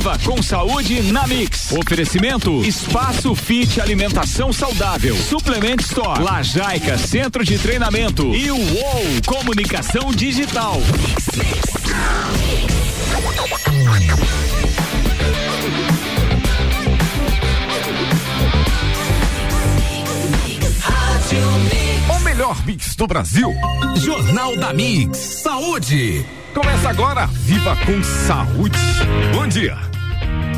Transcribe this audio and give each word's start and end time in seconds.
Viva 0.00 0.18
com 0.24 0.42
saúde 0.42 1.12
na 1.12 1.26
Mix. 1.26 1.72
Oferecimento 1.72 2.64
Espaço 2.64 3.34
Fit 3.34 3.82
Alimentação 3.82 4.50
Saudável. 4.50 5.14
Suplement 5.14 5.76
Store. 5.80 6.22
Lajaica 6.22 6.96
Centro 6.96 7.44
de 7.44 7.58
Treinamento. 7.58 8.34
E 8.34 8.50
o 8.50 8.56
UOL 8.56 9.04
Comunicação 9.26 10.10
Digital. 10.10 10.80
O 22.08 22.20
melhor 22.20 22.64
mix 22.64 22.96
do 22.96 23.06
Brasil. 23.06 23.52
Jornal 23.96 24.56
da 24.56 24.72
Mix. 24.72 25.18
Saúde. 25.42 26.24
Começa 26.54 26.88
agora. 26.88 27.26
Viva 27.26 27.76
com 27.84 28.02
saúde. 28.02 28.78
Bom 29.34 29.46
dia. 29.46 29.89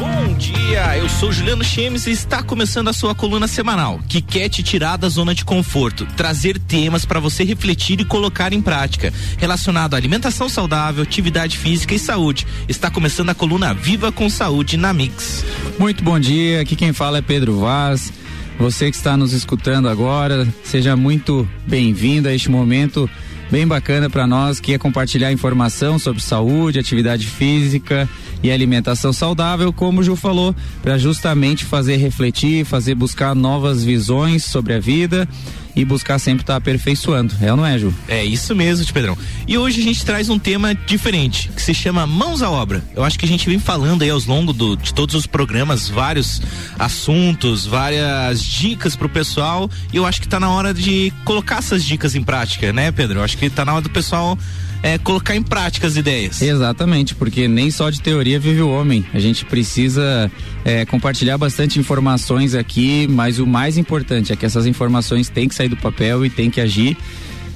Bom 0.03 0.35
dia, 0.35 0.99
eu 0.99 1.09
sou 1.09 1.31
Juliano 1.31 1.63
Chemes 1.63 2.09
e 2.09 2.11
está 2.11 2.43
começando 2.43 2.89
a 2.89 2.93
sua 2.93 3.15
coluna 3.15 3.47
semanal, 3.47 4.01
que 4.09 4.21
quer 4.21 4.49
te 4.49 4.61
tirar 4.61 4.97
da 4.97 5.09
zona 5.09 5.33
de 5.33 5.45
conforto, 5.45 6.05
trazer 6.17 6.59
temas 6.59 7.05
para 7.05 7.21
você 7.21 7.45
refletir 7.45 8.01
e 8.01 8.05
colocar 8.05 8.53
em 8.53 8.61
prática, 8.61 9.15
relacionado 9.39 9.95
à 9.95 9.97
alimentação 9.97 10.49
saudável, 10.49 11.05
atividade 11.05 11.57
física 11.57 11.95
e 11.95 12.01
saúde. 12.01 12.49
Está 12.69 12.91
começando 12.91 13.31
a 13.31 13.35
coluna 13.35 13.73
Viva 13.73 14.11
com 14.11 14.29
Saúde 14.29 14.77
na 14.77 14.93
Mix. 14.93 15.45
Muito 15.79 16.03
bom 16.03 16.19
dia, 16.19 16.63
aqui 16.63 16.75
quem 16.75 16.93
fala 16.93 17.19
é 17.19 17.23
Pedro 17.23 17.61
Vaz. 17.61 18.13
Você 18.59 18.91
que 18.91 18.97
está 18.97 19.17
nos 19.17 19.33
escutando 19.33 19.89
agora, 19.89 20.49
seja 20.65 20.97
muito 20.97 21.49
bem-vindo 21.65 22.29
a 22.29 22.35
este 22.35 22.51
momento 22.51 23.09
bem 23.53 23.67
bacana 23.67 24.09
para 24.09 24.27
nós 24.27 24.59
que 24.59 24.73
é 24.73 24.79
compartilhar 24.79 25.31
informação 25.31 25.99
sobre 25.99 26.23
saúde, 26.23 26.79
atividade 26.79 27.27
física 27.27 28.09
e 28.43 28.51
alimentação 28.51 29.13
saudável, 29.13 29.71
como 29.75 30.01
o 30.01 30.03
Ju 30.03 30.17
falou, 30.17 30.57
para 30.83 30.97
justamente 30.97 31.63
fazer 31.63 31.97
refletir, 31.97 32.65
fazer 32.65 32.95
buscar 32.95 33.35
novas 33.35 33.85
visões 33.85 34.43
sobre 34.43 34.73
a 34.73 34.81
vida 34.81 35.29
e 35.75 35.85
buscar 35.85 36.19
sempre 36.19 36.43
estar 36.43 36.55
tá 36.55 36.59
aperfeiçoando. 36.59 37.35
É 37.41 37.51
ou 37.51 37.57
não 37.57 37.67
é, 37.67 37.79
Ju? 37.79 37.95
É 38.09 38.25
isso 38.25 38.55
mesmo, 38.55 38.93
Pedrão. 38.93 39.17
E 39.47 39.57
hoje 39.57 39.81
a 39.81 39.85
gente 39.85 40.05
traz 40.05 40.29
um 40.29 40.39
tema 40.39 40.75
diferente, 40.75 41.49
que 41.49 41.63
se 41.63 41.75
chama 41.75 42.07
Mãos 42.07 42.43
à 42.43 42.51
Obra. 42.51 42.83
Eu 42.95 43.05
acho 43.05 43.19
que 43.19 43.25
a 43.25 43.29
gente 43.29 43.49
vem 43.49 43.59
falando 43.59 44.03
aí 44.03 44.11
ao 44.11 44.21
longo 44.27 44.53
do, 44.53 44.77
de 44.77 44.93
todos 44.93 45.15
os 45.15 45.27
programas, 45.27 45.89
vários 45.89 46.43
assuntos, 46.79 47.67
várias 47.67 48.43
dicas 48.43 48.95
pro 48.97 49.09
pessoal. 49.09 49.71
E 49.93 49.97
eu 49.97 50.07
acho 50.07 50.21
que 50.21 50.27
está 50.27 50.39
na 50.39 50.51
hora 50.51 50.75
de 50.75 51.13
colocar 51.25 51.59
essas 51.59 51.85
dicas 51.85 52.15
em 52.15 52.23
prática, 52.23 52.73
né, 52.73 52.93
Pedro? 52.93 53.21
Eu 53.21 53.25
acho 53.25 53.37
que 53.39 53.47
está 53.47 53.65
na 53.65 53.73
hora 53.73 53.83
do 53.83 53.91
pessoal 53.91 54.39
é, 54.83 54.99
colocar 54.99 55.37
em 55.37 55.43
prática 55.43 55.87
as 55.87 55.97
ideias. 55.97 56.43
Exatamente, 56.43 57.15
porque 57.15 57.47
nem 57.47 57.71
só 57.71 57.89
de 57.89 58.01
teoria 58.01 58.39
vive 58.39 58.63
o 58.63 58.69
homem. 58.69 59.05
A 59.15 59.21
gente 59.21 59.45
precisa 59.45 60.31
é, 60.65 60.85
compartilhar 60.85 61.39
bastante 61.39 61.79
informações 61.79 62.55
aqui, 62.55 63.07
mas 63.09 63.39
o 63.39 63.47
mais 63.47 63.79
importante 63.79 64.33
é 64.33 64.37
que 64.37 64.45
essas 64.45 64.67
informações 64.67 65.29
têm 65.29 65.49
que 65.49 65.55
sair 65.55 65.69
do 65.69 65.77
papel 65.77 66.27
e 66.27 66.31
têm 66.31 66.51
que 66.51 66.61
agir. 66.61 66.97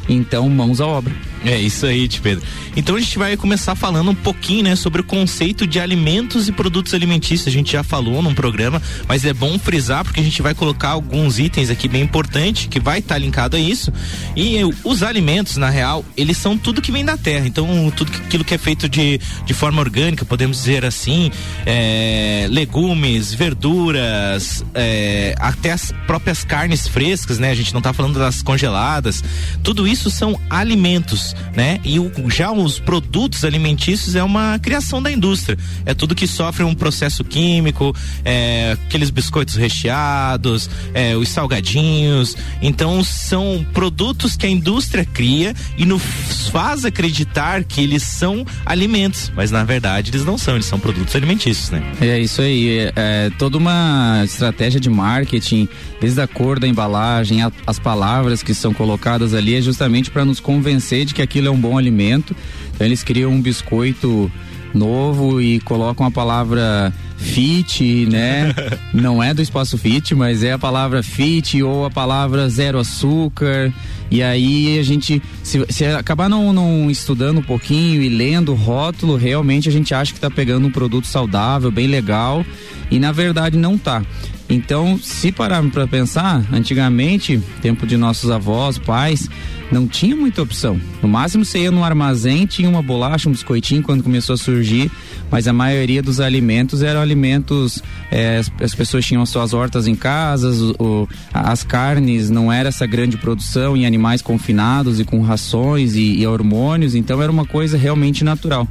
Então, 0.09 0.49
mãos 0.49 0.81
à 0.81 0.87
obra. 0.87 1.13
É 1.47 1.61
isso 1.61 1.86
aí, 1.86 2.08
Pedro. 2.08 2.44
Então 2.77 2.97
a 2.97 3.00
gente 3.00 3.16
vai 3.16 3.36
começar 3.36 3.77
falando 3.77 4.11
um 4.11 4.14
pouquinho, 4.16 4.64
né, 4.64 4.75
sobre 4.75 5.00
o 5.00 5.05
conceito 5.05 5.64
de 5.64 5.78
alimentos 5.78 6.48
e 6.48 6.52
produtos 6.52 6.92
alimentícios. 6.92 7.47
A 7.47 7.50
gente 7.52 7.70
já 7.70 7.84
falou 7.84 8.20
num 8.20 8.34
programa, 8.34 8.83
mas 9.06 9.25
é 9.25 9.33
bom 9.33 9.56
frisar 9.56 10.02
porque 10.02 10.19
a 10.19 10.22
gente 10.24 10.42
vai 10.42 10.55
colocar 10.55 10.89
alguns 10.89 11.39
itens 11.39 11.70
aqui 11.70 11.86
bem 11.86 12.02
importantes 12.02 12.67
que 12.67 12.80
vai 12.80 12.98
estar 12.98 13.14
tá 13.14 13.19
linkado 13.19 13.56
a 13.56 13.61
isso. 13.61 13.92
E 14.34 14.58
os 14.83 15.05
alimentos, 15.05 15.56
na 15.56 15.70
real, 15.70 16.05
eles 16.17 16.36
são 16.36 16.58
tudo 16.58 16.83
que 16.83 16.91
vem 16.91 17.05
da 17.05 17.17
terra. 17.17 17.47
Então, 17.47 17.92
tudo 17.94 18.11
aquilo 18.24 18.44
que 18.44 18.55
é 18.55 18.58
feito 18.58 18.89
de, 18.89 19.20
de 19.44 19.55
forma 19.55 19.80
orgânica, 19.80 20.24
podemos 20.24 20.56
dizer 20.56 20.84
assim, 20.84 21.30
é, 21.64 22.48
legumes, 22.50 23.33
verduras, 23.33 24.64
é, 24.74 25.36
até 25.39 25.70
as 25.70 25.92
próprias 26.08 26.42
carnes 26.42 26.89
frescas, 26.89 27.39
né? 27.39 27.52
A 27.52 27.55
gente 27.55 27.73
não 27.73 27.79
está 27.79 27.92
falando 27.92 28.18
das 28.18 28.42
congeladas. 28.42 29.23
Tudo 29.62 29.86
isso 29.86 30.11
são 30.11 30.40
alimentos 30.51 31.36
né? 31.55 31.80
E 31.85 31.98
o, 31.98 32.11
já 32.29 32.51
os 32.51 32.79
produtos 32.79 33.45
alimentícios 33.45 34.14
é 34.14 34.23
uma 34.23 34.58
criação 34.58 35.02
da 35.02 35.11
indústria. 35.11 35.58
É 35.85 35.95
tudo 35.95 36.14
que 36.14 36.27
sofre 36.27 36.64
um 36.64 36.74
processo 36.74 37.24
químico, 37.24 37.95
é, 38.24 38.77
aqueles 38.86 39.11
biscoitos 39.11 39.57
recheados, 39.57 40.69
é, 40.95 41.17
os 41.17 41.29
salgadinhos. 41.29 42.36
Então 42.61 43.02
são 43.02 43.67
produtos 43.73 44.36
que 44.36 44.47
a 44.47 44.51
indústria 44.51 45.05
cria 45.05 45.55
e 45.77 45.85
nos 45.85 46.02
faz 46.51 46.85
acreditar 46.85 47.64
que 47.64 47.80
eles 47.80 48.03
são 48.03 48.45
alimentos, 48.64 49.33
mas 49.35 49.51
na 49.51 49.64
verdade 49.64 50.11
eles 50.11 50.24
não 50.24 50.39
são, 50.39 50.55
eles 50.55 50.67
são 50.67 50.79
produtos 50.79 51.14
alimentícios, 51.14 51.70
né? 51.70 51.83
É 52.01 52.18
isso 52.18 52.41
aí, 52.41 52.79
é, 52.79 52.92
é 52.97 53.30
toda 53.39 53.58
uma 53.58 54.23
estratégia 54.24 54.80
de 54.80 54.89
marketing, 54.89 55.68
desde 56.01 56.20
a 56.20 56.27
cor 56.27 56.58
da 56.58 56.67
embalagem, 56.67 57.42
a, 57.42 57.51
as 57.67 57.79
palavras 57.79 58.42
que 58.42 58.55
são 58.55 58.73
colocadas 58.73 59.35
ali 59.35 59.55
é 59.55 59.61
justamente 59.61 60.11
para 60.11 60.24
nos 60.24 60.41
convencer 60.41 61.05
de 61.05 61.14
que 61.14 61.23
aquilo 61.27 61.48
é 61.48 61.51
um 61.51 61.61
bom 61.61 61.77
alimento. 61.77 62.35
Então 62.75 62.87
eles 62.87 63.03
criam 63.03 63.31
um 63.31 63.41
biscoito 63.41 64.31
novo 64.73 65.41
e 65.41 65.61
colocam 65.61 66.07
a 66.07 66.11
palavra 66.11 66.92
fit, 67.17 68.07
né? 68.07 68.55
Não 68.92 69.23
é 69.23 69.35
do 69.35 69.42
espaço 69.42 69.77
fit, 69.77 70.15
mas 70.15 70.42
é 70.42 70.53
a 70.53 70.59
palavra 70.59 71.03
fit 71.03 71.63
ou 71.63 71.85
a 71.85 71.91
palavra 71.91 72.48
zero 72.48 72.79
açúcar. 72.79 73.73
E 74.11 74.23
aí 74.23 74.79
a 74.79 74.83
gente, 74.83 75.20
se, 75.42 75.65
se 75.69 75.85
acabar 75.85 76.29
não, 76.29 76.53
não, 76.53 76.89
estudando 76.89 77.39
um 77.39 77.42
pouquinho 77.42 78.01
e 78.01 78.09
lendo 78.09 78.53
o 78.53 78.55
rótulo, 78.55 79.17
realmente 79.17 79.69
a 79.69 79.73
gente 79.73 79.92
acha 79.92 80.13
que 80.13 80.19
está 80.19 80.31
pegando 80.31 80.67
um 80.67 80.70
produto 80.70 81.09
saudável, 81.09 81.73
bem 81.73 81.89
legal, 81.89 82.47
e 82.89 83.01
na 83.01 83.11
verdade 83.11 83.59
não 83.59 83.77
tá. 83.77 84.05
Então, 84.48 84.98
se 85.02 85.33
pararmos 85.33 85.73
para 85.73 85.86
pensar, 85.86 86.45
antigamente, 86.52 87.40
tempo 87.61 87.86
de 87.86 87.96
nossos 87.96 88.30
avós, 88.30 88.79
pais, 88.79 89.29
não 89.73 89.89
tinha 89.89 90.14
muita 90.14 90.42
opção. 90.42 90.80
No 91.02 91.08
máximo 91.08 91.45
você 91.45 91.61
ia 91.61 91.70
no 91.73 91.83
armazém, 91.83 92.46
tinha 92.46 92.68
uma 92.68 92.83
bolacha, 92.83 93.29
um 93.29 93.33
biscoitinho 93.33 93.83
quando 93.83 94.05
começou 94.05 94.35
a 94.35 94.36
surgir, 94.36 94.90
mas 95.30 95.48
a 95.48 95.52
maioria 95.52 96.01
dos 96.01 96.20
alimentos 96.20 96.83
eram 96.83 97.01
alimentos, 97.01 97.83
é, 98.11 98.36
as, 98.36 98.52
as, 98.61 98.74
pessoas 98.74 99.05
tinham 99.05 99.27
suas 99.27 99.52
hortas 99.52 99.89
em 99.89 99.96
casa, 99.96 100.52
o, 100.79 101.08
as 101.35 101.64
carnes 101.64 102.30
não 102.30 102.52
era 102.52 102.68
essa 102.68 102.86
grande 102.86 103.17
produção 103.17 103.77
em 103.77 103.85
animais 103.85 104.23
confinados 104.23 105.01
e 105.01 105.05
com 105.05 105.20
rações 105.20 105.96
e, 105.96 106.20
e 106.20 106.27
hormônios, 106.27 106.95
então 106.95 107.20
era 107.20 107.33
uma 107.33 107.45
coisa 107.45 107.77
realmente 107.77 108.23
natural. 108.23 108.68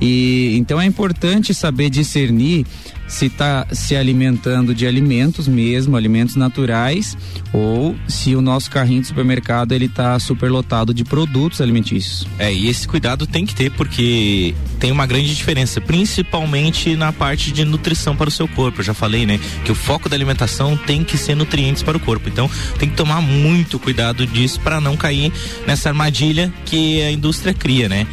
E 0.00 0.56
então 0.56 0.80
é 0.80 0.86
importante 0.86 1.52
saber 1.52 1.90
discernir 1.90 2.64
se 3.08 3.26
está 3.26 3.66
se 3.72 3.96
alimentando 3.96 4.74
de 4.74 4.86
alimentos 4.86 5.48
mesmo, 5.48 5.96
alimentos 5.96 6.36
naturais, 6.36 7.16
ou 7.52 7.96
se 8.06 8.36
o 8.36 8.42
nosso 8.42 8.70
carrinho 8.70 9.00
de 9.00 9.08
supermercado 9.08 9.72
ele 9.72 9.86
está 9.86 10.18
superlotado 10.18 10.92
de 10.92 11.04
produtos 11.04 11.60
alimentícios. 11.60 12.26
É, 12.38 12.52
e 12.52 12.68
esse 12.68 12.86
cuidado 12.86 13.26
tem 13.26 13.46
que 13.46 13.54
ter 13.54 13.70
porque 13.72 14.54
tem 14.78 14.92
uma 14.92 15.06
grande 15.06 15.34
diferença, 15.34 15.80
principalmente 15.80 16.94
na 16.94 17.12
parte 17.12 17.50
de 17.50 17.64
nutrição 17.64 18.14
para 18.14 18.28
o 18.28 18.32
seu 18.32 18.46
corpo. 18.46 18.80
Eu 18.80 18.84
já 18.84 18.94
falei, 18.94 19.26
né, 19.26 19.40
que 19.64 19.72
o 19.72 19.74
foco 19.74 20.08
da 20.08 20.14
alimentação 20.14 20.76
tem 20.76 21.02
que 21.02 21.16
ser 21.16 21.34
nutrientes 21.34 21.82
para 21.82 21.96
o 21.96 22.00
corpo. 22.00 22.28
Então, 22.28 22.50
tem 22.78 22.88
que 22.88 22.96
tomar 22.96 23.20
muito 23.20 23.78
cuidado 23.78 24.26
disso 24.26 24.60
para 24.60 24.80
não 24.80 24.96
cair 24.96 25.32
nessa 25.66 25.88
armadilha 25.88 26.52
que 26.66 27.02
a 27.02 27.10
indústria 27.10 27.54
cria, 27.54 27.88
né? 27.88 28.06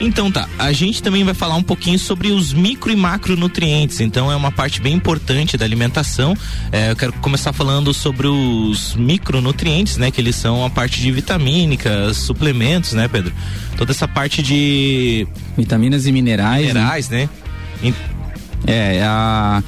Então 0.00 0.30
tá, 0.30 0.48
a 0.58 0.70
gente 0.72 1.02
também 1.02 1.24
vai 1.24 1.34
falar 1.34 1.56
um 1.56 1.62
pouquinho 1.62 1.98
sobre 1.98 2.30
os 2.30 2.52
micro 2.52 2.90
e 2.90 2.96
macronutrientes. 2.96 4.00
Então 4.00 4.30
é 4.30 4.36
uma 4.36 4.52
parte 4.52 4.80
bem 4.80 4.94
importante 4.94 5.56
da 5.56 5.64
alimentação. 5.64 6.36
É, 6.70 6.90
eu 6.90 6.96
quero 6.96 7.12
começar 7.14 7.52
falando 7.52 7.92
sobre 7.92 8.28
os 8.28 8.94
micronutrientes, 8.94 9.96
né? 9.96 10.10
Que 10.10 10.20
eles 10.20 10.36
são 10.36 10.64
a 10.64 10.70
parte 10.70 11.00
de 11.00 11.10
vitamínicas, 11.10 12.16
suplementos, 12.18 12.92
né, 12.92 13.08
Pedro? 13.08 13.32
Toda 13.76 13.90
essa 13.90 14.06
parte 14.06 14.40
de 14.40 15.26
vitaminas 15.56 16.06
e 16.06 16.12
minerais. 16.12 16.66
Né? 16.66 16.74
Minerais, 16.74 17.08
né? 17.08 17.28
né? 17.82 17.94
É, 18.66 19.02
a 19.04 19.62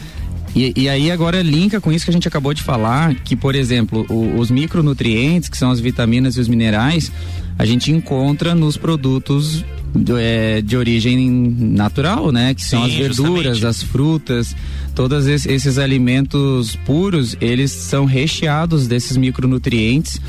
e, 0.55 0.72
e, 0.76 0.88
aí 0.88 1.12
agora 1.12 1.43
linka 1.43 1.81
com 1.81 1.93
isso 1.93 2.05
que 2.05 2.10
a 2.10 2.12
gente 2.12 2.26
acabou 2.26 2.52
de 2.52 2.62
falar, 2.62 3.14
que 3.14 3.37
por 3.37 3.55
exemplo, 3.55 4.05
o, 4.08 4.37
os 4.37 4.50
micronutrientes, 4.50 5.49
que 5.49 5.56
são 5.56 5.70
as 5.70 5.78
vitaminas 5.78 6.37
e 6.37 6.40
os 6.40 6.49
minerais, 6.49 7.12
a 7.56 7.64
gente 7.64 7.93
encontra 7.93 8.52
nos 8.52 8.76
produtos 8.76 9.64
do, 9.94 10.16
é, 10.16 10.60
de 10.62 10.76
origem 10.76 11.31
natural, 11.31 12.31
né? 12.32 12.54
Que 12.54 12.62
são 12.62 12.84
Sim, 12.84 12.90
as 12.90 12.94
verduras, 12.94 13.58
justamente. 13.58 13.66
as 13.66 13.82
frutas, 13.82 14.56
todos 14.94 15.26
esses 15.26 15.78
alimentos 15.78 16.76
puros, 16.84 17.37
eles 17.40 17.70
são 17.70 18.04
recheados 18.04 18.87
desses 18.87 19.16
micronutrientes. 19.16 20.20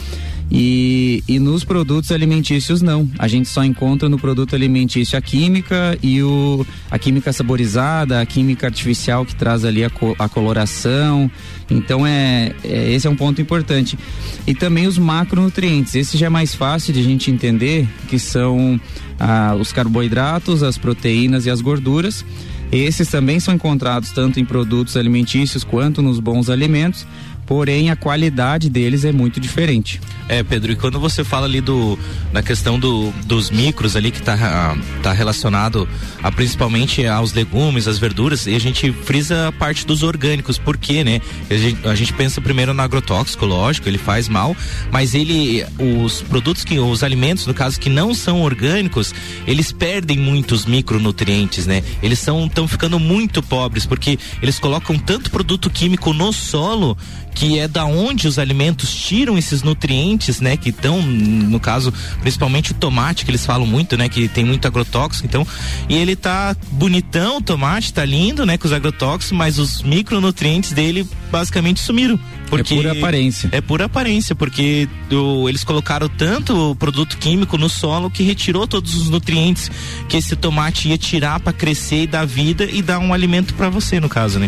E, 0.54 1.24
e 1.30 1.40
nos 1.40 1.64
produtos 1.64 2.12
alimentícios 2.12 2.82
não. 2.82 3.10
A 3.18 3.28
gente 3.28 3.48
só 3.48 3.64
encontra 3.64 4.10
no 4.10 4.20
produto 4.20 4.54
alimentício 4.54 5.18
a 5.18 5.22
química 5.22 5.98
e 6.04 6.22
o, 6.22 6.66
a 6.90 7.00
química 7.00 7.32
saborizada, 7.32 8.20
a 8.20 8.26
química 8.26 8.68
artificial 8.68 9.26
que 9.26 9.34
traz 9.34 9.64
ali 9.64 9.82
a, 9.82 9.90
co, 9.90 10.14
a 10.20 10.28
coloração. 10.28 11.32
Então 11.70 12.06
é, 12.06 12.54
é, 12.66 12.92
esse 12.92 13.08
é 13.08 13.10
um 13.10 13.16
ponto 13.16 13.42
importante. 13.42 13.98
E 14.46 14.54
também 14.54 14.88
os 14.88 14.98
macronutrientes. 14.98 15.96
Esse 15.96 16.18
já 16.18 16.26
é 16.26 16.30
mais 16.30 16.54
fácil 16.54 16.94
de 16.94 17.00
a 17.00 17.04
gente 17.04 17.32
entender, 17.32 17.88
que 18.10 18.20
são 18.20 18.80
ah, 19.18 19.56
os 19.58 19.72
carboidratos, 19.72 20.64
as 20.64 20.78
proteínas 20.78 21.46
e 21.46 21.50
as 21.50 21.62
gorduras. 21.62 22.26
Esses 22.72 23.10
também 23.10 23.40
são 23.40 23.54
encontrados 23.54 24.12
tanto 24.12 24.40
em 24.40 24.46
produtos 24.46 24.96
alimentícios 24.96 25.64
quanto 25.64 26.02
nos 26.02 26.20
bons 26.20 26.50
alimentos 26.50 27.06
porém 27.52 27.90
a 27.90 27.98
qualidade 27.98 28.70
deles 28.70 29.04
é 29.04 29.12
muito 29.12 29.38
diferente. 29.38 30.00
É, 30.30 30.42
Pedro, 30.42 30.72
e 30.72 30.76
quando 30.78 30.98
você 31.02 31.22
fala 31.22 31.46
ali 31.46 31.60
do 31.60 32.00
da 32.32 32.42
questão 32.42 32.80
do, 32.80 33.12
dos 33.26 33.52
micros 33.52 33.98
ali 33.98 34.10
que 34.10 34.20
está 34.20 34.78
tá 35.04 35.12
relacionado 35.12 35.86
a 36.24 36.32
principalmente 36.32 37.06
aos 37.06 37.34
legumes, 37.34 37.90
às 37.90 38.00
verduras, 38.00 38.48
e 38.48 38.56
a 38.56 38.60
gente 38.60 38.90
frisa 38.94 39.50
a 39.50 39.52
parte 39.52 39.86
dos 39.86 40.02
orgânicos, 40.02 40.58
por 40.58 40.78
quê, 40.78 41.04
né? 41.04 41.20
A 41.50 41.56
gente, 41.56 41.86
a 41.86 41.94
gente 41.94 42.14
pensa 42.14 42.40
primeiro 42.40 42.74
no 42.74 42.82
agrotóxico, 42.82 43.46
lógico, 43.46 43.90
ele 43.90 43.98
faz 43.98 44.30
mal, 44.30 44.56
mas 44.90 45.14
ele 45.14 45.66
os 45.78 46.22
produtos 46.22 46.64
que 46.64 46.80
os 46.80 47.04
alimentos, 47.04 47.46
no 47.46 47.54
caso 47.54 47.78
que 47.78 47.90
não 47.90 48.14
são 48.14 48.42
orgânicos, 48.42 49.14
eles 49.46 49.74
perdem 49.74 50.18
muitos 50.18 50.66
micronutrientes, 50.66 51.68
né? 51.68 51.84
Eles 52.02 52.20
são 52.20 52.46
estão 52.46 52.66
ficando 52.66 52.98
muito 52.98 53.44
pobres 53.44 53.86
porque 53.86 54.18
eles 54.42 54.58
colocam 54.58 54.98
tanto 54.98 55.30
produto 55.30 55.70
químico 55.70 56.14
no 56.14 56.32
solo 56.32 56.98
que 57.42 57.58
é 57.58 57.68
da 57.68 57.86
onde 57.86 58.28
os 58.28 58.38
alimentos 58.38 58.94
tiram 58.94 59.36
esses 59.36 59.64
nutrientes, 59.64 60.40
né? 60.40 60.56
Que 60.56 60.70
estão, 60.70 61.02
no 61.02 61.60
caso, 61.60 61.92
principalmente 62.22 62.72
o 62.72 62.76
tomate, 62.76 63.26
que 63.26 63.32
eles 63.32 63.44
falam 63.44 63.66
muito, 63.66 63.98
né? 63.98 64.08
Que 64.08 64.28
tem 64.28 64.46
muito 64.46 64.68
agrotóxico, 64.68 65.26
então, 65.26 65.46
e 65.90 65.96
ele 65.96 66.16
tá 66.16 66.56
bonitão, 66.74 67.38
o 67.38 67.42
tomate 67.42 67.92
tá 67.92 68.06
lindo, 68.06 68.46
né? 68.46 68.60
Com 68.60 68.68
os 68.68 68.72
agrotóxicos, 68.72 69.36
mas 69.36 69.58
os 69.58 69.82
micronutrientes 69.82 70.72
dele 70.72 71.04
basicamente 71.32 71.80
sumiram. 71.80 72.20
Porque 72.48 72.76
é 72.76 72.78
pura 72.78 72.92
aparência. 72.92 73.50
É 73.52 73.62
pura 73.62 73.86
aparência, 73.86 74.36
porque 74.36 74.88
do, 75.10 75.50
eles 75.50 75.64
colocaram 75.64 76.08
tanto 76.08 76.76
produto 76.76 77.18
químico 77.18 77.58
no 77.58 77.70
solo 77.70 78.12
que 78.12 78.22
retirou 78.22 78.68
todos 78.68 78.94
os 78.94 79.10
nutrientes 79.10 79.72
que 80.08 80.16
esse 80.16 80.36
tomate 80.36 80.90
ia 80.90 80.98
tirar 80.98 81.40
para 81.40 81.54
crescer 81.54 82.04
e 82.04 82.08
dar 82.08 82.24
vida 82.24 82.66
e 82.66 82.84
dar 82.84 83.00
um 83.00 83.12
alimento 83.12 83.56
para 83.56 83.68
você, 83.68 84.00
no 84.00 84.10
caso, 84.10 84.38
né? 84.38 84.48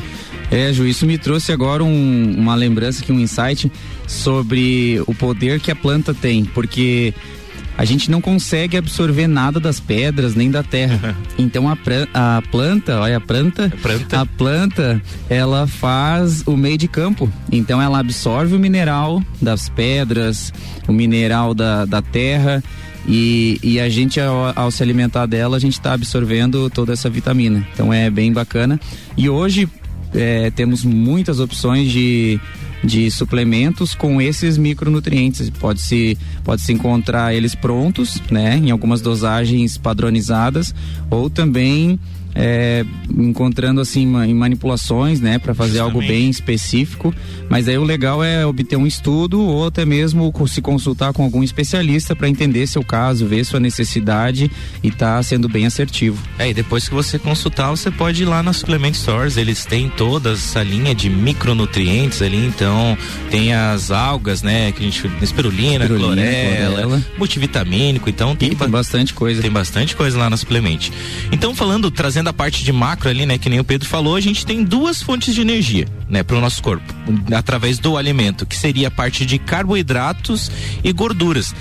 É, 0.54 0.72
Ju, 0.72 0.86
isso 0.86 1.08
me 1.08 1.18
trouxe 1.18 1.52
agora 1.52 1.84
um, 1.84 2.36
uma 2.38 2.54
lembrança 2.54 3.02
aqui, 3.02 3.12
um 3.12 3.20
insight 3.20 3.72
sobre 4.06 5.02
o 5.08 5.16
poder 5.16 5.60
que 5.60 5.72
a 5.72 5.76
planta 5.76 6.14
tem, 6.14 6.46
porque 6.46 7.12
a 7.76 7.84
gente 7.86 8.12
não 8.12 8.22
consegue 8.22 8.78
absorver 8.78 9.26
nada 9.26 9.60
das 9.60 9.80
pedras 9.80 10.36
nem 10.36 10.52
da 10.52 10.62
terra. 10.62 11.18
Então 11.40 11.68
a, 11.68 11.76
a 12.14 12.42
planta, 12.52 13.00
olha 13.00 13.18
a 13.18 13.20
planta, 13.20 13.66
a 13.66 13.78
planta, 13.82 14.22
a 14.22 14.26
planta, 14.28 15.02
ela 15.28 15.66
faz 15.66 16.44
o 16.46 16.56
meio 16.56 16.78
de 16.78 16.88
campo. 16.88 17.28
Então 17.52 17.82
ela 17.82 17.98
absorve 17.98 18.56
o 18.56 18.60
mineral 18.60 19.24
das 19.42 19.68
pedras, 19.70 20.54
o 20.88 20.94
mineral 20.94 21.56
da, 21.56 21.84
da 21.86 22.04
terra. 22.04 22.64
E, 23.08 23.60
e 23.64 23.80
a 23.80 23.90
gente, 23.90 24.22
ao, 24.22 24.54
ao 24.56 24.70
se 24.70 24.84
alimentar 24.84 25.26
dela, 25.26 25.58
a 25.58 25.60
gente 25.60 25.74
está 25.74 25.94
absorvendo 25.94 26.70
toda 26.70 26.94
essa 26.94 27.10
vitamina. 27.10 27.68
Então 27.74 27.92
é 27.92 28.08
bem 28.12 28.32
bacana. 28.32 28.80
E 29.18 29.28
hoje, 29.28 29.68
é, 30.14 30.52
temos 30.52 30.84
muitas 30.84 31.40
opções 31.40 31.92
de, 31.92 32.40
de 32.84 33.10
suplementos 33.10 33.96
com 33.96 34.22
esses 34.22 34.58
micronutrientes. 34.58 35.50
Pode-se 35.50 36.18
pode 36.44 36.62
-se 36.62 36.72
encontrar 36.74 37.34
eles 37.34 37.56
prontos, 37.56 38.22
né, 38.30 38.58
em 38.58 38.72
algumas 38.72 39.02
dosagens 39.02 39.78
padronizadas, 39.78 40.74
ou 41.10 41.30
também 41.30 42.00
é, 42.36 42.86
encontrando 43.18 43.82
assim 43.82 44.02
em 44.26 44.34
manipulações, 44.34 45.20
né, 45.20 45.38
para 45.38 45.54
fazer 45.54 45.78
Justamente. 45.78 45.96
algo 45.96 46.08
bem 46.08 46.30
específico. 46.30 47.14
Mas 47.50 47.68
aí 47.68 47.78
o 47.78 47.84
legal 47.84 48.24
é 48.24 48.46
obter 48.46 48.76
um 48.76 48.88
estudo 48.88 49.42
ou 49.42 49.68
até 49.68 49.86
mesmo 49.86 50.34
se 50.48 50.62
consultar 50.62 51.14
com 51.14 51.24
algum 51.24 51.44
especialista 51.44 52.16
para 52.16 52.28
entender 52.28 52.68
seu 52.68 52.84
caso, 52.84 53.26
ver 53.26 53.44
sua 53.44 53.60
necessidade 53.60 54.50
e 54.82 54.92
tá 54.92 55.22
sendo 55.22 55.48
bem 55.48 55.66
assertivo. 55.66 56.22
É, 56.40 56.50
e 56.50 56.54
depois 56.54 56.88
que 56.88 56.94
você 56.94 57.20
consultar, 57.20 57.70
você 57.70 57.92
pode 57.92 58.24
ir 58.24 58.26
lá 58.26 58.42
na 58.42 58.54
Supplement 58.54 58.94
Stores, 58.94 59.38
eles 59.38 59.66
têm 59.66 59.90
toda 59.90 60.32
essa 60.32 60.64
linha 60.64 60.94
de 60.96 61.10
micronutrientes 61.10 62.22
ali, 62.22 62.46
então 62.46 62.98
tem 63.30 63.54
as 63.54 63.92
algas, 63.92 64.42
né, 64.42 64.72
que 64.72 64.80
a 64.80 64.84
gente 64.84 65.10
espirulina, 65.22 65.86
espirulina 65.86 66.22
clorela, 66.22 66.68
clorela, 66.68 67.06
multivitamínico, 67.18 68.10
então 68.10 68.36
tem, 68.36 68.56
tem 68.56 68.70
bastante 68.70 69.14
coisa. 69.14 69.42
Tem 69.42 69.52
bastante 69.52 69.96
coisa 69.96 70.18
lá 70.18 70.30
na 70.30 70.38
Suplement. 70.38 70.92
Então 71.32 71.56
falando, 71.56 71.90
trazendo 71.92 72.23
trazendo 72.24 72.30
a 72.30 72.34
parte 72.34 72.64
de 72.64 72.72
macro 72.72 73.10
ali, 73.10 73.26
né, 73.26 73.38
que 73.38 73.50
nem 73.50 73.60
o 73.60 73.64
Pedro 73.64 73.88
falou, 73.88 74.16
a 74.16 74.22
gente 74.22 74.46
tem 74.46 74.64
duas 74.64 75.02
fontes 75.02 75.36
de 75.36 75.42
energia, 75.42 75.86
né, 76.10 76.24
para 76.24 76.38
o 76.38 76.42
nosso 76.42 76.64
corpo, 76.64 76.94
através 77.36 77.78
do 77.78 77.98
alimento, 77.98 78.46
que 78.46 78.56
seria 78.56 78.88
a 78.88 78.92
parte 78.92 79.26
de 79.26 79.38
carboidratos 79.38 80.50
e 80.84 80.92
gorduras 80.92 81.54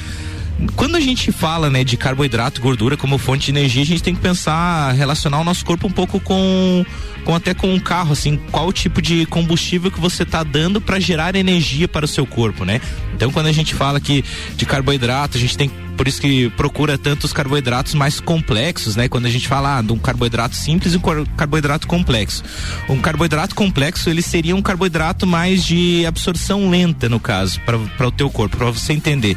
quando 0.77 0.95
a 0.95 1.01
gente 1.01 1.33
fala 1.33 1.69
né, 1.69 1.83
de 1.83 1.97
carboidrato 1.97 2.61
gordura 2.61 2.97
como 2.97 3.19
fonte 3.19 3.47
de 3.47 3.51
energia, 3.51 3.83
a 3.83 3.87
gente 3.87 4.03
tem 4.03 4.15
que 4.15 4.21
pensar, 4.21 4.93
relacionar 4.93 5.41
o 5.41 5.45
nosso 5.45 5.65
corpo 5.65 5.89
um 5.89 5.91
pouco 5.91 6.21
com, 6.21 6.85
com 7.25 7.35
até 7.35 7.53
com 7.53 7.75
um 7.75 7.81
carro, 7.81 8.13
assim, 8.13 8.39
qual 8.53 8.73
tipo 8.73 9.03
de 9.03 9.27
combustível 9.27 9.91
que 9.91 9.99
você 9.99 10.23
está 10.23 10.45
dando 10.45 10.81
para 10.81 11.01
gerar 11.01 11.35
energia 11.35 11.89
para 11.89 12.05
o 12.05 12.09
seu 12.09 12.25
corpo, 12.25 12.65
né? 12.65 12.81
Então, 13.13 13.33
quando 13.33 13.47
a 13.47 13.53
gente 13.53 13.75
fala 13.75 13.99
aqui 13.99 14.25
de 14.55 14.65
carboidrato, 14.65 15.37
a 15.37 15.41
gente 15.41 15.57
tem 15.57 15.71
por 16.03 16.09
isso 16.09 16.21
que 16.21 16.51
procura 16.57 16.99
tanto 16.99 17.23
os 17.23 17.33
carboidratos 17.33 17.95
mais 17.95 18.19
complexos, 18.19 18.97
né? 18.97 19.09
Quando 19.09 19.27
a 19.27 19.31
gente 19.31 19.47
fala 19.47 19.79
ah, 19.79 19.83
de 19.83 19.93
um 19.93 19.99
carboidrato 19.99 20.57
simples 20.57 20.95
e 20.95 20.97
um 20.97 21.25
carboidrato 21.37 21.87
complexo. 21.87 22.43
Um 22.89 22.99
carboidrato 22.99 23.55
complexo, 23.55 24.11
ele 24.11 24.21
seria 24.21 24.57
um 24.57 24.61
carboidrato 24.61 25.29
mais 25.29 25.65
de 25.65 26.05
absorção 26.05 26.69
lenta, 26.69 27.09
no 27.09 27.21
caso, 27.21 27.61
para 27.61 28.09
o 28.09 28.11
teu 28.11 28.29
corpo, 28.29 28.57
para 28.57 28.69
você 28.69 28.93
entender. 28.93 29.37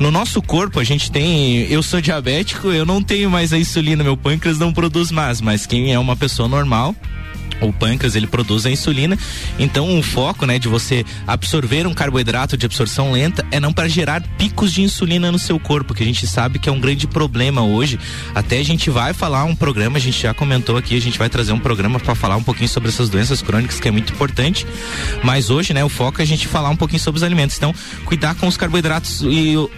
No 0.00 0.10
nosso 0.10 0.40
corpo, 0.40 0.80
a 0.80 0.84
gente 0.84 1.12
tem. 1.12 1.70
Eu 1.70 1.82
sou 1.82 2.00
diabético, 2.00 2.68
eu 2.68 2.86
não 2.86 3.02
tenho 3.02 3.30
mais 3.30 3.52
a 3.52 3.58
insulina, 3.58 4.02
meu 4.02 4.16
pâncreas 4.16 4.58
não 4.58 4.72
produz 4.72 5.10
mais, 5.10 5.42
mas 5.42 5.66
quem 5.66 5.92
é 5.92 5.98
uma 5.98 6.16
pessoa 6.16 6.48
normal 6.48 6.96
o 7.60 7.72
pâncreas 7.72 8.14
ele 8.14 8.26
produz 8.26 8.66
a 8.66 8.70
insulina. 8.70 9.18
Então 9.58 9.98
o 9.98 10.02
foco, 10.02 10.46
né, 10.46 10.58
de 10.58 10.68
você 10.68 11.04
absorver 11.26 11.86
um 11.86 11.94
carboidrato 11.94 12.56
de 12.56 12.66
absorção 12.66 13.12
lenta 13.12 13.44
é 13.50 13.60
não 13.60 13.72
para 13.72 13.88
gerar 13.88 14.22
picos 14.36 14.72
de 14.72 14.82
insulina 14.82 15.30
no 15.32 15.38
seu 15.38 15.58
corpo, 15.58 15.94
que 15.94 16.02
a 16.02 16.06
gente 16.06 16.26
sabe 16.26 16.58
que 16.58 16.68
é 16.68 16.72
um 16.72 16.80
grande 16.80 17.06
problema 17.06 17.62
hoje. 17.62 17.98
Até 18.34 18.58
a 18.58 18.64
gente 18.64 18.90
vai 18.90 19.12
falar 19.12 19.44
um 19.44 19.54
programa, 19.54 19.98
a 19.98 20.00
gente 20.00 20.20
já 20.22 20.34
comentou 20.34 20.76
aqui, 20.76 20.96
a 20.96 21.00
gente 21.00 21.18
vai 21.18 21.28
trazer 21.28 21.52
um 21.52 21.58
programa 21.58 21.98
para 21.98 22.14
falar 22.14 22.36
um 22.36 22.42
pouquinho 22.42 22.68
sobre 22.68 22.88
essas 22.88 23.08
doenças 23.08 23.42
crônicas 23.42 23.80
que 23.80 23.88
é 23.88 23.90
muito 23.90 24.12
importante. 24.12 24.66
Mas 25.22 25.50
hoje, 25.50 25.72
né, 25.72 25.84
o 25.84 25.88
foco 25.88 26.20
é 26.20 26.24
a 26.24 26.26
gente 26.26 26.46
falar 26.46 26.70
um 26.70 26.76
pouquinho 26.76 27.00
sobre 27.00 27.18
os 27.18 27.22
alimentos. 27.22 27.56
Então, 27.56 27.74
cuidar 28.04 28.34
com 28.34 28.46
os 28.46 28.56
carboidratos 28.56 29.22
e 29.22 29.56
uh, 29.56 29.68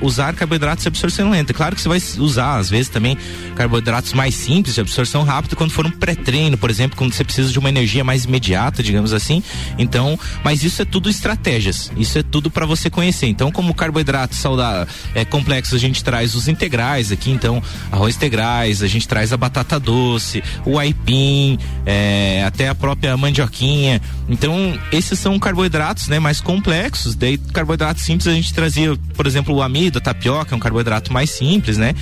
usar 0.00 0.34
carboidratos 0.34 0.82
de 0.82 0.88
absorção 0.88 1.30
lenta. 1.30 1.52
Claro 1.52 1.74
que 1.74 1.82
você 1.82 1.88
vai 1.88 2.02
usar 2.18 2.56
às 2.56 2.70
vezes 2.70 2.88
também 2.88 3.16
carboidratos 3.54 4.12
mais 4.12 4.34
simples 4.34 4.74
de 4.74 4.80
absorção 4.80 5.24
rápida 5.24 5.56
quando 5.56 5.70
for 5.70 5.86
um 5.86 5.90
pré-treino, 5.90 6.56
por 6.56 6.70
exemplo, 6.70 6.96
com 6.96 7.07
quando 7.08 7.14
você 7.14 7.24
precisa 7.24 7.50
de 7.50 7.58
uma 7.58 7.68
energia 7.68 8.04
mais 8.04 8.24
imediata, 8.24 8.82
digamos 8.82 9.12
assim. 9.12 9.42
Então, 9.78 10.18
mas 10.44 10.62
isso 10.62 10.82
é 10.82 10.84
tudo 10.84 11.08
estratégias. 11.08 11.90
Isso 11.96 12.18
é 12.18 12.22
tudo 12.22 12.50
para 12.50 12.66
você 12.66 12.90
conhecer. 12.90 13.26
Então, 13.26 13.50
como 13.50 13.72
carboidrato 13.72 14.34
saudável 14.34 14.86
é 15.14 15.24
complexo, 15.24 15.74
a 15.74 15.78
gente 15.78 16.04
traz 16.04 16.34
os 16.34 16.48
integrais 16.48 17.10
aqui, 17.10 17.30
então, 17.30 17.62
arroz 17.90 18.16
integrais, 18.16 18.82
a 18.82 18.86
gente 18.86 19.08
traz 19.08 19.32
a 19.32 19.36
batata 19.36 19.80
doce, 19.80 20.42
o 20.66 20.78
aipim, 20.78 21.58
é, 21.86 22.44
até 22.46 22.68
a 22.68 22.74
própria 22.74 23.16
mandioquinha. 23.16 24.00
Então, 24.28 24.78
esses 24.92 25.18
são 25.18 25.38
carboidratos, 25.38 26.08
né, 26.08 26.18
mais 26.18 26.40
complexos. 26.40 27.14
Daí, 27.14 27.38
carboidratos 27.38 28.02
simples 28.02 28.26
a 28.26 28.32
gente 28.32 28.52
trazia, 28.52 28.94
por 29.14 29.26
exemplo, 29.26 29.54
o 29.54 29.62
amido, 29.62 29.98
a 29.98 30.00
tapioca, 30.00 30.54
é 30.54 30.56
um 30.56 30.60
carboidrato 30.60 31.12
mais 31.12 31.30
simples, 31.30 31.78
né? 31.78 31.94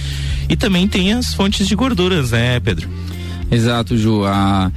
E 0.49 0.57
também 0.57 0.89
tem 0.89 1.13
as 1.13 1.33
fontes 1.35 1.69
de 1.69 1.75
gorduras, 1.77 2.33
né, 2.33 2.59
Pedro? 2.59 2.89
Exato, 3.51 3.97
Ju. 3.97 4.25
A 4.25 4.73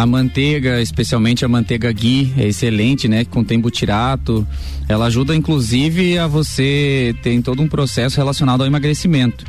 a 0.00 0.06
manteiga, 0.06 0.80
especialmente 0.80 1.44
a 1.44 1.48
manteiga 1.48 1.92
ghee, 1.92 2.32
é 2.38 2.48
excelente, 2.48 3.06
né? 3.06 3.22
Contém 3.26 3.60
butirato. 3.60 4.46
Ela 4.88 5.04
ajuda, 5.06 5.36
inclusive, 5.36 6.16
a 6.16 6.26
você 6.26 7.14
ter 7.22 7.42
todo 7.42 7.60
um 7.60 7.68
processo 7.68 8.16
relacionado 8.16 8.62
ao 8.62 8.66
emagrecimento. 8.66 9.44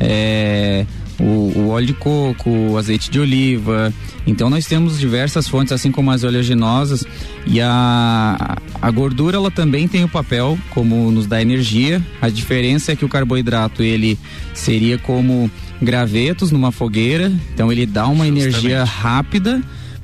É, 0.00 0.86
o, 1.20 1.52
o, 1.58 1.68
óleo 1.68 1.88
de 1.88 1.92
coco, 1.92 2.48
o 2.48 2.78
azeite 2.78 3.10
de 3.10 3.20
oliva. 3.20 3.92
Então 4.26 4.48
nós 4.48 4.64
temos 4.64 4.98
diversas 4.98 5.46
fontes, 5.46 5.74
assim 5.74 5.92
como 5.92 6.10
as 6.10 6.24
oleaginosas. 6.24 7.04
E 7.46 7.60
a, 7.60 8.56
a 8.80 8.90
gordura 8.90 9.36
ela 9.36 9.50
também 9.50 9.86
tem 9.86 10.04
o 10.04 10.08
papel 10.08 10.58
como 10.70 11.12
nos 11.12 11.26
dá 11.26 11.42
energia. 11.42 12.02
A 12.18 12.30
diferença 12.30 12.92
é 12.92 12.96
que 12.96 13.04
o 13.04 13.10
carboidrato 13.10 13.82
ele 13.82 14.18
seria 14.54 14.96
como 14.96 15.50
gravetos 15.82 16.50
numa 16.50 16.72
fogueira, 16.72 17.30
então 17.52 17.70
ele 17.70 17.84
dá 17.84 18.06
uma 18.06 18.24
Justamente. 18.24 18.40
energia 18.40 18.84
rápida, 18.84 19.60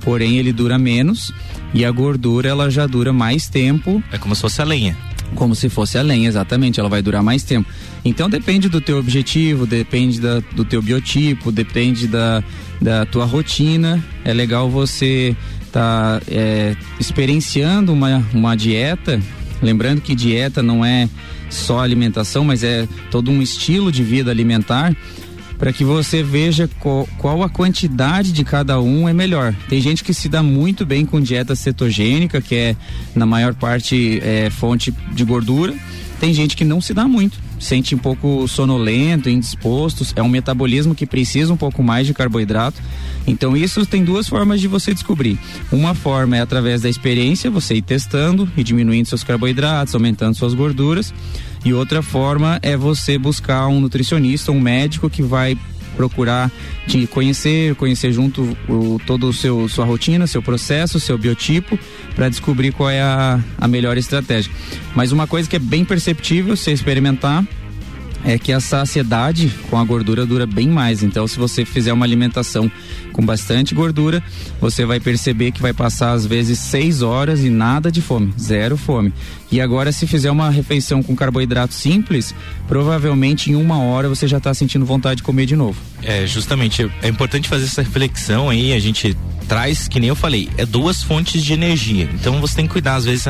porém 0.09 0.38
ele 0.38 0.55
dura 0.55 0.79
menos. 0.79 1.35
E 1.75 1.85
a 1.85 1.91
gordura 1.91 2.49
ela 2.49 2.71
já 2.71 2.87
dura 2.87 3.12
mais 3.12 3.47
tempo. 3.47 4.03
É 4.11 4.17
como 4.17 4.35
se 4.35 4.41
fosse 4.41 4.62
a 4.62 4.65
lenha. 4.65 4.97
Como 5.35 5.55
se 5.55 5.69
fosse 5.69 5.99
a 5.99 6.03
lenha, 6.03 6.27
exatamente, 6.27 6.81
ela 6.81 6.88
vai 6.88 7.03
durar 7.03 7.23
mais 7.23 7.43
tempo. 7.43 7.69
Então 8.03 8.31
depende 8.31 8.71
do 8.71 8.81
teu 8.81 8.99
objetivo, 8.99 9.67
depende 9.67 10.19
da, 10.19 10.41
do 10.53 10.65
teu 10.65 10.81
biotipo, 10.81 11.53
depende 11.53 12.09
da, 12.09 12.43
da 12.81 13.05
tua 13.05 13.27
rotina. 13.27 14.03
É 14.25 14.33
legal 14.33 14.71
você 14.71 15.37
estar 15.61 16.21
tá, 16.21 16.23
é, 16.27 16.75
experienciando 16.99 17.93
uma, 17.93 18.25
uma 18.33 18.57
dieta. 18.57 19.21
Lembrando 19.61 20.00
que 20.00 20.15
dieta 20.15 20.62
não 20.62 20.83
é 20.83 21.07
só 21.50 21.81
alimentação, 21.81 22.47
mas 22.47 22.65
é 22.65 22.88
todo 23.11 23.31
um 23.31 23.43
estilo 23.43 23.93
de 23.93 24.03
vida 24.03 24.31
alimentar 24.31 24.97
para 25.59 25.73
que 25.73 25.85
você 25.85 26.23
veja 26.23 26.71
qual, 26.79 27.09
qual, 27.19 27.43
a 27.43 27.49
quantidade 27.49 28.33
de 28.33 28.45
cada 28.45 28.81
um 28.81 29.09
é 29.09 29.12
melhor. 29.12 29.55
Tem 29.69 29.81
gente 29.81 30.05
que 30.05 30.15
se 30.15 30.29
dá 30.29 30.43
muito 30.43 30.87
bem 30.87 31.05
com 31.05 31.21
dieta 31.21 31.57
cetogênica, 31.57 32.41
que 32.41 32.55
é 32.55 32.77
na 33.15 33.27
maior 33.27 33.55
parte 33.55 34.21
é, 34.23 34.49
fonte 34.50 34.95
de 35.12 35.25
gordura. 35.25 35.75
Tem 36.21 36.33
gente 36.33 36.57
que 36.57 36.65
não 36.65 36.81
se 36.81 36.95
dá 36.95 37.07
muito 37.07 37.48
sente 37.59 37.95
um 37.95 37.99
pouco 37.99 38.47
sonolento, 38.47 39.29
indisposto, 39.29 40.07
é 40.17 40.23
um 40.23 40.29
metabolismo 40.29 40.95
que 40.95 41.07
precisa 41.07 41.53
um 41.53 41.57
pouco 41.57 41.83
mais 41.83 42.07
de 42.07 42.15
carboidrato. 42.15 42.81
Então 43.27 43.57
isso 43.57 43.85
tem 43.85 44.05
duas 44.05 44.29
formas 44.29 44.61
de 44.61 44.69
você 44.69 44.95
descobrir. 44.95 45.38
Uma 45.71 45.95
forma 45.95 46.37
é 46.37 46.41
através 46.41 46.83
da 46.83 46.88
experiência, 46.88 47.50
você 47.50 47.75
ir 47.75 47.83
testando 47.83 48.50
e 48.57 48.62
diminuindo 48.62 49.07
seus 49.07 49.25
carboidratos, 49.25 49.95
aumentando 49.95 50.37
suas 50.37 50.55
gorduras. 50.55 51.12
E 51.65 51.73
outra 51.73 52.03
forma 52.03 52.59
é 52.62 52.77
você 52.77 53.19
buscar 53.19 53.67
um 53.67 53.81
nutricionista, 53.81 54.53
um 54.53 54.61
médico 54.61 55.11
que 55.11 55.23
vai 55.23 55.57
procurar 55.99 56.49
te 56.87 57.09
conhecer, 57.09 57.75
conhecer 57.75 58.12
junto 58.12 58.57
o, 58.69 59.00
todo 59.05 59.28
o 59.28 59.33
seu 59.33 59.69
sua 59.69 59.85
rotina, 59.85 60.28
seu 60.28 60.40
processo, 60.40 61.00
seu 61.00 61.19
biotipo, 61.19 61.76
para 62.14 62.28
descobrir 62.28 62.73
qual 62.73 62.88
é 62.88 63.02
a, 63.02 63.40
a 63.59 63.67
melhor 63.67 63.99
estratégia. 63.99 64.52
Mas 64.95 65.11
uma 65.11 65.26
coisa 65.26 65.50
que 65.50 65.57
é 65.57 65.59
bem 65.59 65.85
perceptível, 65.85 66.57
você 66.57 66.73
experimentar, 66.73 67.45
é 68.25 68.39
que 68.39 68.53
a 68.53 68.61
saciedade 68.61 69.53
com 69.71 69.79
a 69.79 69.85
gordura 69.85 70.27
dura 70.27 70.47
bem 70.47 70.69
mais. 70.69 71.03
Então, 71.03 71.27
se 71.27 71.39
você 71.39 71.65
fizer 71.65 71.93
uma 71.93 72.05
alimentação 72.05 72.71
com 73.13 73.25
bastante 73.25 73.75
gordura, 73.75 74.23
você 74.61 74.85
vai 74.85 75.01
perceber 75.01 75.53
que 75.53 75.63
vai 75.63 75.73
passar 75.73 76.13
às 76.13 76.27
vezes 76.27 76.59
seis 76.59 77.03
horas 77.03 77.45
e 77.45 77.51
nada 77.51 77.91
de 77.91 78.01
fome, 78.01 78.33
zero 78.39 78.77
fome. 78.77 79.13
E 79.51 79.61
agora, 79.61 79.91
se 79.93 80.07
fizer 80.07 80.31
uma 80.31 80.51
refeição 80.51 81.03
com 81.03 81.17
carboidrato 81.17 81.75
simples, 81.75 82.35
provavelmente 82.67 83.51
em 83.51 83.55
uma 83.55 83.79
hora 83.79 84.09
você 84.09 84.29
já 84.29 84.39
está 84.39 84.53
sentindo 84.53 84.85
vontade 84.85 85.17
de 85.17 85.23
comer 85.23 85.47
de 85.47 85.57
novo. 85.57 85.81
É, 86.03 86.27
justamente, 86.27 86.91
é 87.03 87.09
importante 87.09 87.49
fazer 87.49 87.65
essa 87.65 87.83
reflexão 87.83 88.51
aí, 88.51 88.73
a 88.73 88.79
gente 88.79 89.17
traz, 89.49 89.89
que 89.89 89.99
nem 89.99 90.11
eu 90.11 90.15
falei, 90.15 90.49
é 90.59 90.67
duas 90.67 91.03
fontes 91.03 91.43
de 91.43 91.55
energia. 91.55 92.09
Então 92.15 92.41
você 92.41 92.57
tem 92.57 92.67
que 92.67 92.73
cuidar, 92.73 92.97
às 92.97 93.07
vezes, 93.07 93.27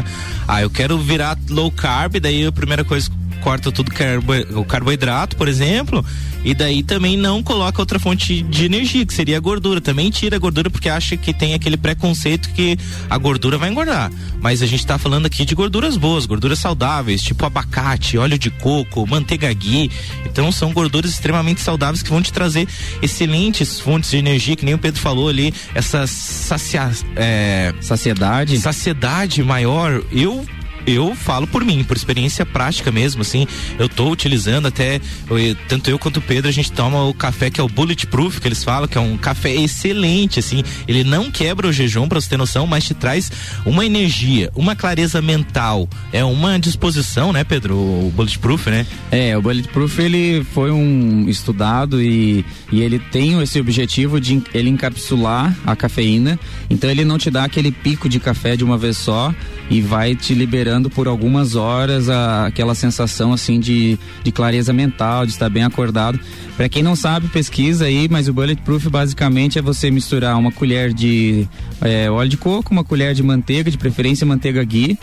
ah, 0.49 0.61
eu 0.61 0.69
quero 0.69 0.99
virar 0.99 1.39
low 1.49 1.71
carb, 1.71 2.19
daí 2.19 2.45
a 2.45 2.53
primeira 2.53 2.85
coisa 2.85 3.09
corta 3.49 3.73
tudo 3.73 3.91
carbo, 3.91 4.35
o 4.61 4.63
carboidrato, 4.63 5.35
por 5.35 5.49
exemplo, 5.49 6.05
e 6.45 6.53
daí 6.53 6.83
também 6.83 7.17
não 7.17 7.43
coloca 7.43 7.81
outra 7.81 7.99
fonte 7.99 8.43
de 8.43 8.67
energia, 8.67 9.07
que 9.07 9.15
seria 9.15 9.39
a 9.39 9.41
gordura. 9.41 9.81
Também 9.81 10.11
tira 10.11 10.37
a 10.37 10.39
gordura 10.39 10.69
porque 10.69 10.87
acha 10.87 11.17
que 11.17 11.33
tem 11.33 11.55
aquele 11.55 11.79
preconceito 11.79 12.51
que 12.51 12.79
a 13.09 13.17
gordura 13.17 13.57
vai 13.57 13.71
engordar. 13.71 14.13
Mas 14.43 14.61
a 14.61 14.67
gente 14.67 14.81
está 14.81 14.99
falando 14.99 15.25
aqui 15.25 15.47
de 15.47 15.55
gorduras 15.55 15.97
boas, 15.97 16.27
gorduras 16.27 16.59
saudáveis, 16.59 17.23
tipo 17.23 17.43
abacate, 17.47 18.19
óleo 18.19 18.39
de 18.39 18.51
coco, 18.51 19.07
manteiga 19.07 19.51
ghee. 19.51 19.91
Então 20.27 20.53
são 20.53 20.71
gorduras 20.71 21.11
extremamente 21.11 21.63
saudáveis 21.63 22.03
que 22.03 22.11
vão 22.11 22.21
te 22.21 22.31
trazer 22.31 22.69
excelentes 23.01 23.81
fontes 23.81 24.11
de 24.11 24.19
energia, 24.19 24.57
que 24.57 24.65
nem 24.67 24.75
o 24.75 24.79
Pedro 24.79 25.01
falou 25.01 25.31
ali, 25.31 25.55
essa 25.75 26.07
sacia, 26.07 26.91
é, 27.17 27.73
saciedade. 27.81 28.59
Saciedade 28.59 29.43
maior. 29.43 30.03
Eu 30.13 30.45
eu 30.89 31.15
falo 31.15 31.47
por 31.47 31.65
mim, 31.65 31.85
por 31.85 31.97
experiência 31.97 32.47
prática 32.47 32.91
mesmo, 32.91 33.23
assim, 33.23 33.47
eu 33.79 33.89
tô 33.89 34.11
utilizando 34.11 34.67
até, 34.69 35.01
eu, 35.29 35.57
tanto 35.69 35.91
eu 35.91 35.99
quanto 35.99 36.19
o 36.19 36.23
Pedro, 36.23 36.49
a 36.49 36.53
gente 36.53 36.73
toma 36.73 37.05
o 37.05 37.15
café 37.15 37.51
que 37.51 37.61
é 37.61 37.65
o 37.65 37.69
Bulletproof, 37.69 38.41
que 38.41 38.49
eles 38.49 38.65
falam, 38.65 38.89
que 38.89 38.97
é 38.97 39.01
um 39.01 39.17
café 39.17 39.55
excelente, 39.55 40.39
assim, 40.39 40.63
ele 40.87 41.05
não 41.05 41.31
quebra 41.31 41.69
o 41.69 41.73
jejum, 41.73 42.09
pra 42.09 42.21
você 42.21 42.29
ter 42.31 42.37
noção, 42.37 42.67
mas 42.67 42.85
te 42.85 42.95
traz 42.95 43.31
uma 43.65 43.85
energia, 43.85 44.51
uma 44.55 44.75
clareza 44.75 45.21
mental, 45.21 45.89
é 46.13 46.25
uma 46.25 46.59
disposição, 46.59 47.33
né, 47.33 47.45
Pedro, 47.45 47.75
o 47.77 48.13
Bulletproof, 48.15 48.69
né? 48.71 48.87
É, 49.11 49.37
o 49.37 49.43
Bulletproof, 49.43 49.99
ele 49.99 50.45
foi 50.53 50.71
um 50.71 51.29
estudado 51.29 52.03
e, 52.03 52.45
e 52.71 52.81
ele 52.81 52.99
tem 52.99 53.41
esse 53.43 53.61
objetivo 53.61 54.21
de 54.21 54.43
ele 54.55 54.71
encapsular 54.71 55.57
a 55.67 55.75
cafeína, 55.75 56.39
então 56.71 56.91
ele 56.91 57.05
não 57.05 57.19
te 57.19 57.31
dá 57.31 57.45
aquele 57.45 57.73
pico 57.73 58.09
de 58.09 58.21
café 58.21 58.57
de 58.57 58.65
uma 58.65 58.79
vez 58.79 58.97
só 58.97 59.35
e 59.71 59.81
vai 59.81 60.15
te 60.15 60.35
liberando 60.35 60.78
por 60.89 61.09
algumas 61.09 61.57
horas 61.57 62.09
a, 62.09 62.47
aquela 62.47 62.75
sensação 62.75 63.33
assim 63.33 63.59
de, 63.59 63.99
de 64.23 64.31
clareza 64.31 64.73
mental, 64.73 65.27
de 65.27 65.33
estar 65.33 65.49
bem 65.49 65.65
acordado. 65.65 66.21
Para 66.57 66.69
quem 66.69 66.83
não 66.83 66.95
sabe, 66.95 67.29
pesquisa 67.29 67.87
aí, 67.87 68.09
mas 68.11 68.29
o 68.29 68.33
Bulletproof 68.33 68.89
basicamente 68.89 69.59
é 69.59 69.63
você 69.63 69.91
misturar 69.91 70.37
uma 70.39 70.53
colher 70.53 70.93
de 70.93 71.49
é, 71.81 72.11
óleo 72.11 72.29
de 72.29 72.37
coco, 72.37 72.73
uma 72.73 72.85
colher 72.85 73.15
de 73.15 73.23
manteiga, 73.23 73.71
de 73.71 73.79
preferência 73.79 74.27
manteiga 74.27 74.63
ghee, 74.65 74.99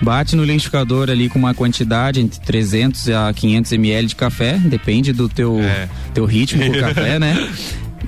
bate 0.00 0.36
no 0.36 0.44
liquidificador 0.44 1.10
ali 1.10 1.28
com 1.28 1.38
uma 1.38 1.54
quantidade 1.54 2.20
entre 2.20 2.40
300 2.40 3.08
a 3.10 3.32
500 3.32 3.72
ml 3.72 4.06
de 4.08 4.16
café, 4.16 4.58
depende 4.58 5.12
do 5.12 5.28
teu, 5.28 5.60
é. 5.60 5.88
teu 6.14 6.24
ritmo 6.24 6.64
com 6.64 6.72
o 6.72 6.80
café, 6.80 7.18
né? 7.18 7.36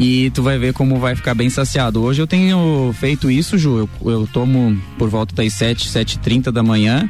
E 0.03 0.31
tu 0.31 0.43
vai 0.43 0.59
ver 0.59 0.73
como 0.73 0.99
vai 0.99 1.15
ficar 1.15 1.33
bem 1.33 1.49
saciado. 1.49 2.03
Hoje 2.03 2.21
eu 2.21 2.27
tenho 2.27 2.93
feito 2.99 3.31
isso, 3.31 3.57
Ju. 3.57 3.79
Eu, 3.79 4.11
eu 4.11 4.27
tomo 4.33 4.77
por 4.99 5.09
volta 5.09 5.33
das 5.33 5.53
7, 5.53 5.89
7 5.89 6.19
30 6.19 6.51
da 6.51 6.61
manhã. 6.61 7.09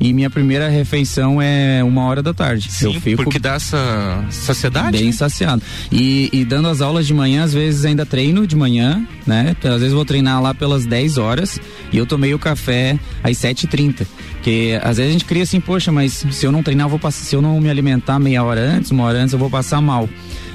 E 0.00 0.12
minha 0.12 0.30
primeira 0.30 0.68
refeição 0.68 1.42
é 1.42 1.82
uma 1.82 2.04
hora 2.04 2.22
da 2.22 2.32
tarde. 2.32 2.70
Sim, 2.70 2.94
eu 2.94 3.00
fico 3.00 3.24
porque 3.24 3.40
dá 3.40 3.54
essa 3.54 4.24
saciedade? 4.30 4.96
Bem 4.96 5.10
saciado. 5.10 5.60
E, 5.90 6.30
e, 6.32 6.44
dando 6.44 6.68
as 6.68 6.80
aulas 6.80 7.04
de 7.04 7.12
manhã, 7.12 7.42
às 7.42 7.52
vezes 7.52 7.84
ainda 7.84 8.06
treino 8.06 8.46
de 8.46 8.54
manhã, 8.54 9.04
né? 9.26 9.56
Às 9.64 9.80
vezes 9.80 9.92
vou 9.92 10.04
treinar 10.04 10.40
lá 10.40 10.54
pelas 10.54 10.86
10 10.86 11.18
horas 11.18 11.60
e 11.92 11.98
eu 11.98 12.06
tomei 12.06 12.32
o 12.32 12.38
café 12.38 12.96
às 13.24 13.36
7h30. 13.38 14.06
Porque 14.34 14.78
às 14.80 14.98
vezes 14.98 15.10
a 15.10 15.12
gente 15.12 15.24
cria 15.24 15.42
assim, 15.42 15.58
poxa, 15.58 15.90
mas 15.90 16.24
se 16.30 16.46
eu 16.46 16.52
não 16.52 16.62
treinar, 16.62 16.88
vou 16.88 17.00
passar, 17.00 17.24
se 17.24 17.34
eu 17.34 17.42
não 17.42 17.60
me 17.60 17.68
alimentar 17.68 18.20
meia 18.20 18.44
hora 18.44 18.60
antes, 18.60 18.92
uma 18.92 19.02
hora 19.02 19.18
antes, 19.18 19.32
eu 19.32 19.38
vou 19.40 19.50
passar 19.50 19.80
mal 19.80 20.08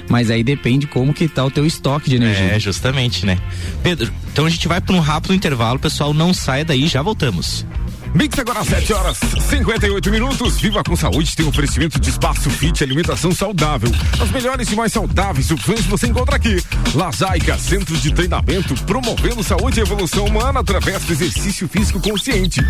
mas 0.08 0.30
aí 0.30 0.42
depende 0.44 0.86
como 0.86 1.12
que 1.12 1.28
tá 1.28 1.44
o 1.44 1.50
teu 1.50 1.66
estoque 1.66 2.10
de 2.10 2.16
energia. 2.16 2.56
É, 2.56 2.58
justamente, 2.58 3.24
né? 3.24 3.38
Pedro, 3.82 4.12
então 4.32 4.46
a 4.46 4.50
gente 4.50 4.66
vai 4.68 4.80
para 4.80 4.94
um 4.94 5.00
rápido 5.00 5.34
intervalo, 5.34 5.78
pessoal, 5.78 6.12
não 6.12 6.32
saia 6.34 6.64
daí, 6.64 6.86
já 6.86 7.02
voltamos. 7.02 7.66
Mix 8.14 8.38
agora 8.38 8.60
às 8.60 8.68
7 8.68 8.92
horas 8.92 9.18
58 9.50 10.10
minutos. 10.10 10.60
Viva 10.60 10.84
com 10.84 10.94
Saúde 10.94 11.34
tem 11.34 11.46
oferecimento 11.46 11.98
de 11.98 12.10
espaço 12.10 12.48
fit 12.48 12.82
alimentação 12.82 13.32
saudável. 13.32 13.90
As 14.20 14.30
melhores 14.30 14.70
e 14.70 14.76
mais 14.76 14.92
saudáveis 14.92 15.50
opções 15.50 15.84
você 15.86 16.06
encontra 16.06 16.36
aqui. 16.36 16.62
Lazaica, 16.94 17.58
centro 17.58 17.96
de 17.96 18.12
treinamento, 18.12 18.74
promovendo 18.84 19.42
saúde 19.42 19.80
e 19.80 19.82
evolução 19.82 20.26
humana 20.26 20.60
através 20.60 21.02
do 21.04 21.12
exercício 21.12 21.68
físico 21.68 22.00
consciente. 22.00 22.60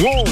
Uou! 0.00 0.24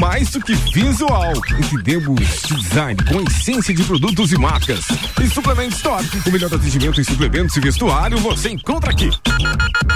Mais 0.00 0.30
do 0.30 0.40
que 0.40 0.54
visual. 0.54 1.32
Entendemos 1.58 2.20
design 2.42 3.00
com 3.04 3.20
essência 3.20 3.72
de 3.72 3.84
produtos 3.84 4.32
e 4.32 4.38
marcas. 4.38 4.86
E 5.22 5.28
Suplement 5.28 5.68
Store. 5.68 6.04
O 6.26 6.30
melhor 6.30 6.52
atendimento 6.52 7.00
em 7.00 7.04
suplementos 7.04 7.56
e 7.56 7.60
vestuário 7.60 8.18
você 8.18 8.50
encontra 8.50 8.90
aqui. 8.90 9.10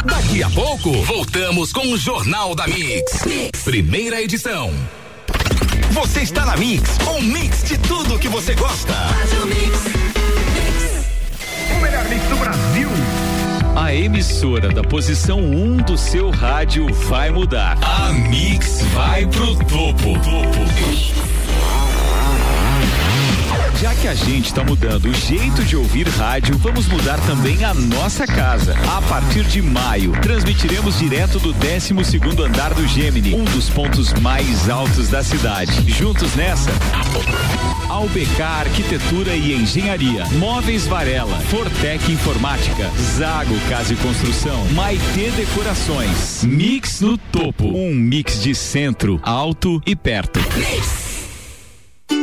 Daqui 0.05 0.43
a 0.43 0.51
pouco, 0.51 0.91
voltamos 1.03 1.73
com 1.73 1.93
o 1.93 1.97
Jornal 1.97 2.55
da 2.55 2.67
mix. 2.67 3.23
Primeira 3.65 4.12
primeira 4.13 4.23
edição. 4.23 4.71
Você 5.93 6.21
está 6.21 6.45
na 6.45 6.57
Mix, 6.57 6.99
um 7.17 7.23
mix 7.23 7.65
de 7.65 7.79
tudo 7.79 8.19
que 8.19 8.29
você 8.29 8.55
gosta. 8.55 8.93
O 11.75 11.81
melhor 11.81 12.05
mix 12.09 12.23
do 12.29 12.37
Brasil. 12.37 12.89
A 13.75 13.95
emissora 13.95 14.69
da 14.69 14.83
posição 14.83 15.39
1 15.39 15.65
um 15.65 15.77
do 15.79 15.97
seu 15.97 16.31
rádio 16.31 16.93
vai 16.93 17.31
mudar. 17.31 17.79
A 17.83 18.13
Mix 18.13 18.83
vai 18.93 19.27
pro 19.27 19.55
topo. 19.57 20.13
topo. 20.21 21.32
Já 23.83 23.93
que 23.97 24.07
a 24.07 24.15
gente 24.15 24.47
está 24.47 24.63
mudando 24.63 25.07
o 25.07 25.13
jeito 25.13 25.65
de 25.65 25.77
ouvir 25.77 26.07
rádio, 26.07 26.57
vamos 26.57 26.87
mudar 26.87 27.19
também 27.27 27.65
a 27.65 27.75
nossa 27.75 28.25
casa. 28.29 28.77
A 28.97 29.03
partir 29.03 29.43
de 29.43 29.61
maio, 29.61 30.13
transmitiremos 30.23 31.01
direto 31.01 31.41
do 31.41 31.53
12 31.53 32.05
segundo 32.05 32.45
andar 32.45 32.73
do 32.75 32.87
Gemini, 32.87 33.35
um 33.35 33.43
dos 33.43 33.69
pontos 33.69 34.13
mais 34.13 34.71
altos 34.71 35.09
da 35.09 35.25
cidade. 35.25 35.91
Juntos 35.91 36.33
nessa? 36.37 36.71
AUBK 37.89 38.41
Arquitetura 38.41 39.35
e 39.35 39.53
Engenharia, 39.53 40.27
Móveis 40.39 40.87
Varela, 40.87 41.41
Fortec 41.51 42.09
Informática, 42.13 42.89
Zago 43.17 43.59
Casa 43.69 43.95
e 43.95 43.97
Construção, 43.97 44.65
Maitê 44.75 45.33
Decorações, 45.33 46.45
Mix 46.45 47.01
no 47.01 47.19
Topo, 47.19 47.67
um 47.67 47.93
mix 47.93 48.41
de 48.41 48.55
centro, 48.55 49.19
alto 49.25 49.83
e 49.85 49.97
perto. 49.97 50.39
Mix. 50.57 51.02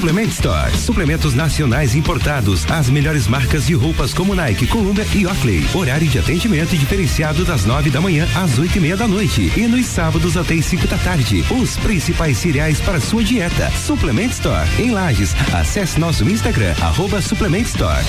Suplement 0.00 0.28
Store. 0.28 0.76
Suplementos 0.78 1.34
nacionais 1.34 1.94
importados. 1.94 2.64
As 2.70 2.88
melhores 2.88 3.26
marcas 3.28 3.66
de 3.66 3.74
roupas 3.74 4.14
como 4.14 4.34
Nike, 4.34 4.66
Columbia 4.66 5.06
e 5.14 5.26
Oakley. 5.26 5.68
Horário 5.74 6.08
de 6.08 6.18
atendimento 6.18 6.74
diferenciado 6.74 7.44
das 7.44 7.66
nove 7.66 7.90
da 7.90 8.00
manhã 8.00 8.26
às 8.34 8.58
oito 8.58 8.78
e 8.78 8.80
meia 8.80 8.96
da 8.96 9.06
noite. 9.06 9.52
E 9.54 9.66
nos 9.66 9.84
sábados 9.84 10.38
até 10.38 10.54
as 10.54 10.64
cinco 10.64 10.86
da 10.86 10.96
tarde. 10.96 11.44
Os 11.50 11.76
principais 11.76 12.38
cereais 12.38 12.80
para 12.80 12.98
sua 12.98 13.22
dieta. 13.22 13.70
Suplement 13.72 14.30
Store. 14.30 14.66
Em 14.78 14.90
Lages. 14.90 15.34
Acesse 15.52 16.00
nosso 16.00 16.24
Instagram, 16.26 16.74
arroba 16.80 17.20
Suplement 17.20 17.64
Store. 17.64 18.02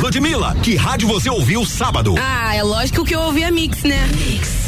Ludmilla, 0.00 0.56
que 0.56 0.74
rádio 0.74 1.06
você 1.06 1.30
ouviu 1.30 1.64
sábado? 1.64 2.16
Ah, 2.18 2.56
é 2.56 2.62
lógico 2.64 3.04
que 3.04 3.14
eu 3.14 3.20
ouvi 3.20 3.44
a 3.44 3.52
Mix, 3.52 3.84
né? 3.84 4.04
Mix. 4.16 4.67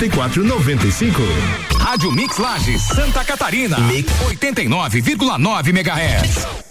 9495. 0.09 1.21
Rádio 1.77 2.11
Mix 2.11 2.37
Lages, 2.37 2.81
Santa 2.81 3.23
Catarina. 3.23 3.77
Mix 3.79 4.11
89,9 4.11 5.71
MHz. 5.71 6.70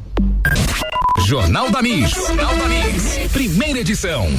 Jornal 1.25 1.71
da 1.71 1.81
Mix. 1.81 2.11
Jornal 2.11 2.55
da 2.57 2.67
Mix. 2.67 3.31
Primeira 3.31 3.79
edição. 3.79 4.29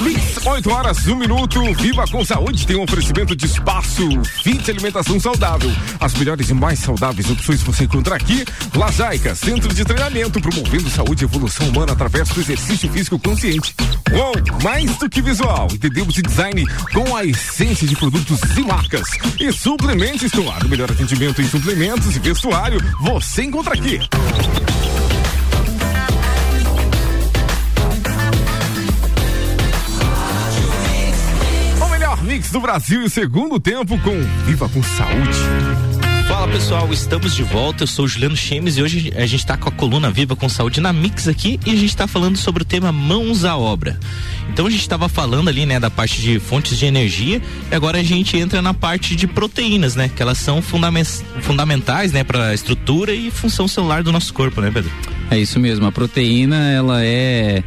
Mix, 0.00 0.46
8 0.46 0.70
horas, 0.70 1.06
1 1.06 1.12
um 1.12 1.16
minuto. 1.16 1.60
Viva 1.74 2.04
com 2.06 2.24
saúde 2.24 2.66
tem 2.66 2.76
um 2.76 2.82
oferecimento 2.82 3.34
de 3.34 3.46
espaço, 3.46 4.06
fit 4.42 4.70
alimentação 4.70 5.18
saudável. 5.18 5.70
As 5.98 6.14
melhores 6.14 6.48
e 6.50 6.54
mais 6.54 6.78
saudáveis 6.78 7.28
opções 7.30 7.62
você 7.62 7.84
encontra 7.84 8.14
aqui. 8.14 8.44
Lajaica, 8.74 9.34
centro 9.34 9.72
de 9.74 9.84
treinamento, 9.84 10.40
promovendo 10.40 10.88
saúde 10.88 11.24
e 11.24 11.26
evolução 11.26 11.68
humana 11.68 11.92
através 11.92 12.28
do 12.28 12.40
exercício 12.40 12.90
físico 12.90 13.18
consciente. 13.18 13.74
Uou, 14.12 14.34
mais 14.62 14.96
do 14.98 15.08
que 15.08 15.20
visual, 15.20 15.68
entendemos 15.72 16.14
de 16.14 16.22
design 16.22 16.64
com 16.92 17.16
a 17.16 17.24
essência 17.24 17.86
de 17.86 17.96
produtos 17.96 18.40
e 18.56 18.62
marcas. 18.62 19.08
E 19.40 19.52
suplementos 19.52 20.22
Store, 20.22 20.64
o 20.64 20.68
melhor 20.68 20.90
atendimento 20.90 21.42
em 21.42 21.48
suplementos 21.48 22.14
e 22.14 22.18
vestuário, 22.18 22.78
você 23.00 23.44
encontra 23.44 23.74
aqui. 23.74 23.98
Do 32.50 32.60
Brasil 32.60 33.02
e 33.04 33.10
segundo 33.10 33.60
tempo 33.60 33.98
com 33.98 34.22
Viva 34.46 34.68
com 34.70 34.82
Saúde. 34.82 35.38
Fala 36.26 36.48
pessoal, 36.48 36.90
estamos 36.90 37.34
de 37.34 37.42
volta. 37.42 37.82
Eu 37.82 37.86
sou 37.86 38.06
o 38.06 38.08
Juliano 38.08 38.36
Chemes 38.36 38.78
e 38.78 38.82
hoje 38.82 39.12
a 39.16 39.26
gente 39.26 39.40
está 39.40 39.54
com 39.56 39.68
a 39.68 39.72
coluna 39.72 40.10
Viva 40.10 40.34
com 40.34 40.48
Saúde 40.48 40.80
na 40.80 40.90
Mix 40.90 41.28
aqui 41.28 41.60
e 41.66 41.70
a 41.70 41.74
gente 41.74 41.90
está 41.90 42.06
falando 42.06 42.38
sobre 42.38 42.62
o 42.62 42.66
tema 42.66 42.90
mãos 42.90 43.44
à 43.44 43.56
obra. 43.56 44.00
Então 44.48 44.66
a 44.66 44.70
gente 44.70 44.80
estava 44.80 45.10
falando 45.10 45.48
ali, 45.48 45.66
né, 45.66 45.78
da 45.78 45.90
parte 45.90 46.22
de 46.22 46.40
fontes 46.40 46.78
de 46.78 46.86
energia 46.86 47.42
e 47.70 47.74
agora 47.74 47.98
a 47.98 48.02
gente 48.02 48.36
entra 48.38 48.62
na 48.62 48.72
parte 48.72 49.14
de 49.14 49.26
proteínas, 49.26 49.94
né, 49.94 50.08
que 50.08 50.22
elas 50.22 50.38
são 50.38 50.62
fundamentais, 50.62 52.12
né, 52.12 52.24
para 52.24 52.48
a 52.48 52.54
estrutura 52.54 53.14
e 53.14 53.30
função 53.30 53.68
celular 53.68 54.02
do 54.02 54.10
nosso 54.10 54.32
corpo, 54.32 54.62
né, 54.62 54.70
Pedro? 54.72 54.90
É 55.30 55.38
isso 55.38 55.60
mesmo. 55.60 55.86
A 55.86 55.92
proteína 55.92 56.70
ela 56.70 57.04
é, 57.04 57.62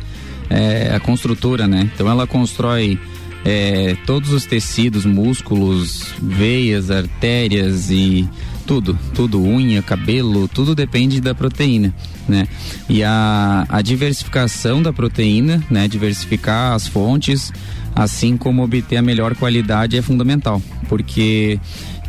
é 0.49 0.95
a 0.95 0.99
construtora, 0.99 1.67
né? 1.67 1.89
Então 1.93 2.09
ela 2.09 2.25
constrói 2.25 2.99
é, 3.43 3.95
todos 4.05 4.31
os 4.31 4.45
tecidos, 4.45 5.05
músculos, 5.05 6.13
veias, 6.21 6.91
artérias 6.91 7.89
e 7.89 8.27
tudo, 8.65 8.97
tudo, 9.13 9.41
unha, 9.41 9.81
cabelo, 9.81 10.47
tudo 10.47 10.75
depende 10.75 11.19
da 11.19 11.33
proteína, 11.33 11.93
né? 12.27 12.47
E 12.87 13.03
a, 13.03 13.65
a 13.67 13.81
diversificação 13.81 14.81
da 14.81 14.93
proteína, 14.93 15.63
né? 15.69 15.87
Diversificar 15.87 16.73
as 16.73 16.87
fontes, 16.87 17.51
assim 17.95 18.37
como 18.37 18.63
obter 18.63 18.97
a 18.97 19.01
melhor 19.01 19.35
qualidade 19.35 19.97
é 19.97 20.01
fundamental, 20.01 20.61
porque 20.87 21.59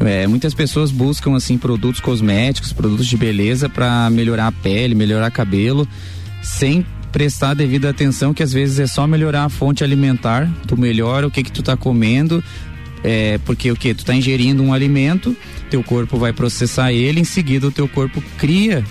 é, 0.01 0.27
muitas 0.27 0.55
pessoas 0.55 0.91
buscam 0.91 1.35
assim 1.35 1.57
produtos 1.57 2.01
cosméticos, 2.01 2.73
produtos 2.73 3.07
de 3.07 3.17
beleza 3.17 3.69
para 3.69 4.09
melhorar 4.11 4.49
a 4.49 4.53
pele, 4.53 4.95
melhorar 4.95 5.31
cabelo, 5.31 5.89
sem 6.43 6.85
prestar 7.13 7.55
devida 7.55 7.91
atenção 7.91 8.33
que 8.33 8.43
às 8.43 8.53
vezes 8.53 8.79
é 8.81 8.87
só 8.87 9.07
melhorar 9.07 9.45
a 9.45 9.49
fonte 9.49 9.85
alimentar, 9.85 10.51
tu 10.67 10.77
melhora 10.77 11.27
o 11.27 11.31
que 11.31 11.43
que 11.43 11.53
tu 11.53 11.63
tá 11.63 11.77
comendo, 11.77 12.43
é, 13.05 13.39
porque 13.45 13.71
o 13.71 13.77
que? 13.77 13.95
Tu 13.95 14.05
tá 14.05 14.15
ingerindo 14.15 14.63
um 14.63 14.73
alimento, 14.73 15.37
teu 15.71 15.83
corpo 15.83 16.17
vai 16.17 16.33
processar 16.33 16.93
ele, 16.93 17.21
em 17.21 17.25
seguida 17.25 17.67
o 17.67 17.73
teu 17.73 17.87
corpo 17.87 18.23
cria 18.39 18.85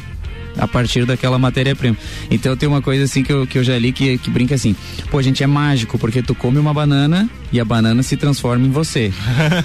a 0.58 0.68
partir 0.68 1.06
daquela 1.06 1.38
matéria-prima. 1.40 1.98
Então 2.30 2.56
tem 2.56 2.68
uma 2.68 2.82
coisa 2.82 3.04
assim 3.04 3.24
que 3.24 3.32
eu, 3.32 3.48
que 3.48 3.58
eu 3.58 3.64
já 3.64 3.78
li 3.78 3.92
que, 3.92 4.18
que 4.18 4.30
brinca 4.30 4.56
assim, 4.56 4.76
pô, 5.10 5.18
a 5.18 5.22
gente 5.22 5.44
é 5.44 5.48
mágico, 5.48 5.98
porque 5.98 6.22
tu 6.22 6.36
come 6.36 6.60
uma 6.60 6.74
banana 6.74 7.30
e 7.52 7.60
a 7.60 7.66
banana 7.66 8.02
se 8.02 8.16
transforma 8.16 8.66
em 8.66 8.72
você. 8.72 9.12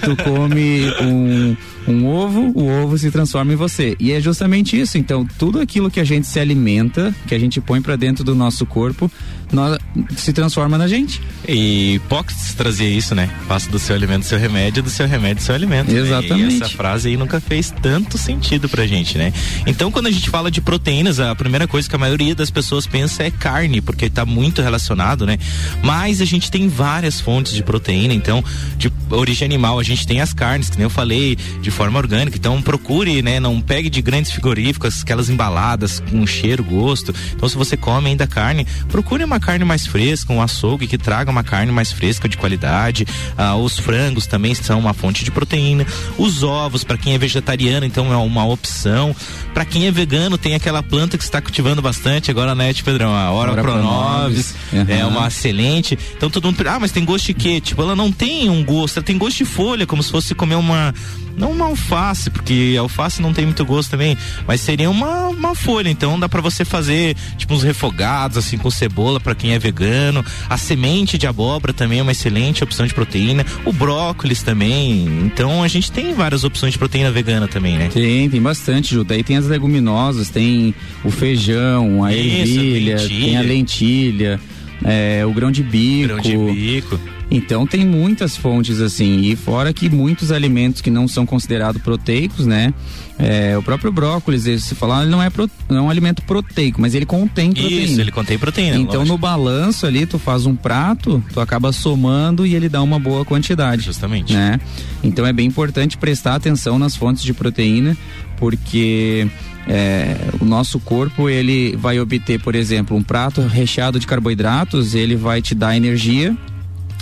tu 0.03 0.17
come 0.23 0.91
um, 1.03 1.57
um 1.87 2.07
ovo, 2.07 2.53
o 2.55 2.69
ovo 2.83 2.99
se 2.99 3.11
transforma 3.11 3.53
em 3.53 3.57
você. 3.57 3.97
E 4.01 4.13
é 4.13 4.21
justamente 4.21 4.79
isso. 4.79 4.99
Então, 4.99 5.27
tudo 5.39 5.61
aquilo 5.61 5.91
que 5.91 6.01
a 6.01 6.05
gente 6.05 6.27
se 6.27 6.41
alimenta, 6.41 7.15
que 7.27 7.35
a 7.35 7.39
gente 7.39 7.61
põe 7.61 7.81
para 7.81 7.97
dentro 7.97 8.25
do 8.25 8.35
nosso 8.35 8.67
corpo, 8.67 9.11
nós, 9.53 9.79
se 10.17 10.33
transforma 10.33 10.77
na 10.77 10.89
gente. 10.89 11.21
E 11.47 11.95
Hipócrates 11.95 12.55
trazia 12.55 12.89
isso, 12.89 13.15
né? 13.15 13.31
Faça 13.47 13.71
do 13.71 13.79
seu 13.79 13.95
alimento 13.95 14.25
seu 14.25 14.39
remédio, 14.39 14.83
do 14.83 14.91
seu 14.91 15.07
remédio 15.07 15.43
seu 15.43 15.55
alimento. 15.55 15.91
Exatamente. 15.91 16.43
Né? 16.43 16.53
E 16.53 16.63
essa 16.63 16.69
frase 16.69 17.09
aí 17.09 17.17
nunca 17.17 17.41
fez 17.41 17.73
tanto 17.83 18.19
sentido 18.19 18.69
pra 18.69 18.87
gente, 18.87 19.17
né? 19.17 19.33
Então, 19.67 19.91
quando 19.91 20.07
a 20.07 20.11
gente 20.11 20.29
fala 20.29 20.51
de 20.51 20.61
proteínas, 20.61 21.21
a 21.21 21.35
primeira 21.35 21.67
coisa 21.67 21.89
que 21.89 21.95
a 21.95 21.99
maioria 21.99 22.35
das 22.35 22.51
pessoas 22.51 22.87
pensa 22.87 23.23
é 23.23 23.31
carne, 23.31 23.81
porque 23.81 24.11
tá 24.11 24.25
muito 24.25 24.61
relacionado, 24.63 25.25
né? 25.25 25.39
Mas 25.83 26.21
a 26.21 26.25
gente 26.25 26.51
tem 26.51 26.69
várias 26.69 27.21
fontes 27.21 27.53
de 27.53 27.63
proteína, 27.63 28.15
então, 28.15 28.43
de 28.77 28.93
origem 29.11 29.47
animal, 29.47 29.79
a 29.79 29.83
gente 29.83 30.07
tem 30.07 30.21
as 30.21 30.33
carnes, 30.33 30.69
que 30.69 30.77
nem 30.77 30.85
eu 30.85 30.91
falei, 30.91 31.37
de 31.61 31.71
forma 31.71 31.99
orgânica. 31.99 32.37
Então, 32.37 32.61
procure, 32.61 33.23
né? 33.23 33.39
Não 33.39 33.61
pegue 33.61 33.89
de 33.89 34.03
grandes 34.03 34.33
frigoríficas, 34.33 35.03
aquelas 35.03 35.29
embaladas 35.29 36.01
com 36.11 36.27
cheiro, 36.27 36.65
gosto. 36.65 37.15
Então, 37.35 37.49
se 37.49 37.57
você 37.57 37.77
come 37.77 38.11
ainda 38.11 38.27
carne, 38.27 38.67
procure 38.89 39.23
uma 39.25 39.36
carne 39.41 39.65
mais 39.65 39.87
fresca, 39.87 40.33
um 40.33 40.41
açougue 40.41 40.87
que 40.87 40.99
traga 40.99 41.31
uma 41.31 41.43
carne 41.45 41.73
mais 41.73 41.93
fresca 41.93 42.29
de 42.29 42.37
qualidade. 42.37 43.07
Ah, 43.37 43.57
os 43.57 43.79
frangos 43.79 44.27
também 44.27 44.55
são 44.55 44.79
uma 44.79 44.95
fonte 44.95 45.25
de 45.25 45.31
proteína. 45.31 45.87
Os 46.19 46.43
ovos, 46.43 46.85
para 46.85 46.97
quem 46.97 47.15
é 47.15 47.19
vegetariano, 47.19 47.87
então 47.87 48.13
é 48.13 48.17
uma 48.17 48.47
opção. 48.47 49.15
Para 49.53 49.65
quem 49.65 49.87
é 49.87 49.91
vegano, 49.91 50.37
tem 50.37 50.55
aquela 50.55 50.83
planta 50.83 51.17
que 51.17 51.25
está 51.25 51.41
cultivando 51.41 51.81
bastante 51.81 52.31
agora, 52.31 52.55
né, 52.55 52.73
Pedrão? 52.85 53.15
A 53.15 53.31
Ora, 53.33 53.53
Ora 53.53 53.63
Pronovis. 53.63 54.55
Uhum. 54.73 54.85
É 54.89 55.05
uma 55.05 55.27
excelente. 55.27 55.99
Então 56.17 56.31
todo 56.31 56.45
mundo, 56.45 56.63
ah, 56.69 56.79
mas 56.79 56.93
tem 56.93 57.05
gosto 57.05 57.27
de 57.27 57.35
quê? 57.35 57.61
Tipo, 57.61 57.83
ela 57.83 57.97
não 57.97 58.13
tem 58.13 58.49
um 58.49 58.65
gosto, 58.65 58.99
ela 58.99 59.05
tem 59.05 59.17
gosto 59.17 59.39
de 59.39 59.45
folha, 59.45 59.87
como 59.87 60.03
se 60.03 60.11
fosse 60.11 60.35
comer 60.35 60.57
uma 60.57 60.95
não 61.37 61.53
uma 61.53 61.67
alface, 61.67 62.31
porque 62.31 62.77
alface 62.79 63.21
não 63.21 63.33
tem 63.33 63.45
muito 63.45 63.65
gosto 63.65 63.91
também, 63.91 64.17
mas 64.47 64.61
seria 64.61 64.91
uma, 64.91 65.29
uma 65.29 65.55
folha. 65.55 65.89
Então 65.89 66.19
dá 66.19 66.29
para 66.29 66.41
você 66.41 66.65
fazer 66.65 67.17
tipo 67.37 67.55
uns 67.55 67.63
refogados 67.63 68.39
assim 68.39 68.57
com 68.57 68.71
cebola 68.71 69.21
para 69.21 69.35
quem 69.35 69.53
é 69.53 69.59
vegano. 69.59 70.25
A 70.49 70.57
semente 70.57 71.19
de 71.19 71.27
abóbora 71.27 71.73
também 71.73 71.99
é 71.99 72.03
uma 72.03 72.13
excelente 72.13 72.65
opção 72.65 72.87
de 72.87 72.95
proteína. 72.95 73.45
O 73.65 73.73
brócolis 73.73 74.43
também. 74.43 75.05
Então 75.25 75.63
a 75.63 75.69
gente 75.69 75.93
tem 75.93 76.15
várias 76.15 76.45
opções 76.45 76.73
de 76.73 76.79
proteína 76.79 77.11
vegana 77.11 77.47
também, 77.47 77.77
né? 77.77 77.89
Tem, 77.93 78.29
tem 78.29 78.41
bastante, 78.41 78.95
Ju. 78.95 79.05
Daí 79.05 79.23
tem 79.23 79.37
as 79.37 79.47
leguminosas, 79.47 80.31
tem 80.31 80.75
o 81.05 81.11
feijão, 81.11 82.05
a 82.05 82.13
Isso, 82.13 82.59
ervilha, 82.59 82.97
tem 82.97 83.37
a 83.37 83.43
lentilha 83.43 84.41
é, 84.85 85.25
o 85.25 85.33
grão 85.33 85.51
de 85.51 85.63
bico. 85.63 86.09
Grão 86.09 86.21
de 86.21 86.37
bico. 86.37 87.01
Então 87.31 87.67
tem 87.67 87.85
muitas 87.85 88.37
fontes 88.37 88.81
assim, 88.81 89.23
e 89.23 89.35
fora 89.35 89.73
que 89.73 89.91
muitos 89.91 90.31
alimentos 90.31 90.81
que 90.81 90.91
não 90.91 91.09
são 91.09 91.27
considerados 91.27 91.83
proteicos, 91.83 92.47
né? 92.47 92.73
É, 93.19 93.57
o 93.57 93.63
próprio 93.63 93.91
brócolis, 93.91 94.43
se 94.63 94.75
falar, 94.75 95.03
ele 95.03 95.11
não 95.11 95.23
é, 95.23 95.29
pro, 95.29 95.51
não 95.69 95.79
é 95.79 95.83
um 95.83 95.91
alimento 95.91 96.23
proteico, 96.23 96.81
mas 96.81 96.95
ele 96.95 97.07
contém 97.07 97.53
proteína. 97.53 97.83
Isso, 97.83 98.01
ele 98.01 98.13
contém 98.13 98.39
proteína. 98.39 98.77
Então 98.77 99.01
lógico. 99.01 99.09
no 99.09 99.19
balanço 99.19 99.87
ali, 99.87 100.07
tu 100.07 100.19
faz 100.19 100.47
um 100.47 100.55
prato, 100.55 101.23
tu 101.33 101.41
acaba 101.41 101.73
somando 101.73 102.47
e 102.47 102.55
ele 102.55 102.69
dá 102.69 102.83
uma 102.83 102.99
boa 102.99 103.25
quantidade. 103.25 103.83
Justamente. 103.83 104.33
Né? 104.33 104.61
Então 105.03 105.27
é 105.27 105.33
bem 105.33 105.47
importante 105.47 105.97
prestar 105.97 106.35
atenção 106.35 106.79
nas 106.79 106.95
fontes 106.95 107.23
de 107.23 107.33
proteína, 107.33 107.97
porque 108.37 109.27
é, 109.67 110.17
o 110.41 110.45
nosso 110.45 110.79
corpo 110.79 111.29
ele 111.29 111.77
vai 111.77 111.99
obter, 111.99 112.41
por 112.41 112.55
exemplo, 112.55 112.97
um 112.97 113.03
prato 113.03 113.41
recheado 113.41 113.99
de 113.99 114.07
carboidratos, 114.07 114.95
ele 114.95 115.17
vai 115.17 115.43
te 115.43 115.55
dar 115.55 115.77
energia 115.77 116.37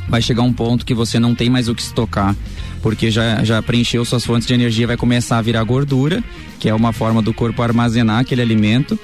vai 0.08 0.20
chegar 0.20 0.42
um 0.42 0.52
ponto 0.52 0.84
que 0.84 0.94
você 0.94 1.18
não 1.18 1.34
tem 1.34 1.48
mais 1.48 1.68
o 1.68 1.74
que 1.74 1.82
estocar, 1.82 2.34
porque 2.82 3.10
já, 3.10 3.42
já 3.42 3.62
preencheu 3.62 4.04
suas 4.04 4.24
fontes 4.24 4.46
de 4.46 4.54
energia, 4.54 4.86
vai 4.86 4.96
começar 4.96 5.38
a 5.38 5.42
virar 5.42 5.64
gordura, 5.64 6.22
que 6.58 6.68
é 6.68 6.74
uma 6.74 6.92
forma 6.92 7.22
do 7.22 7.32
corpo 7.32 7.62
armazenar 7.62 8.20
aquele 8.20 8.42
alimento. 8.42 8.98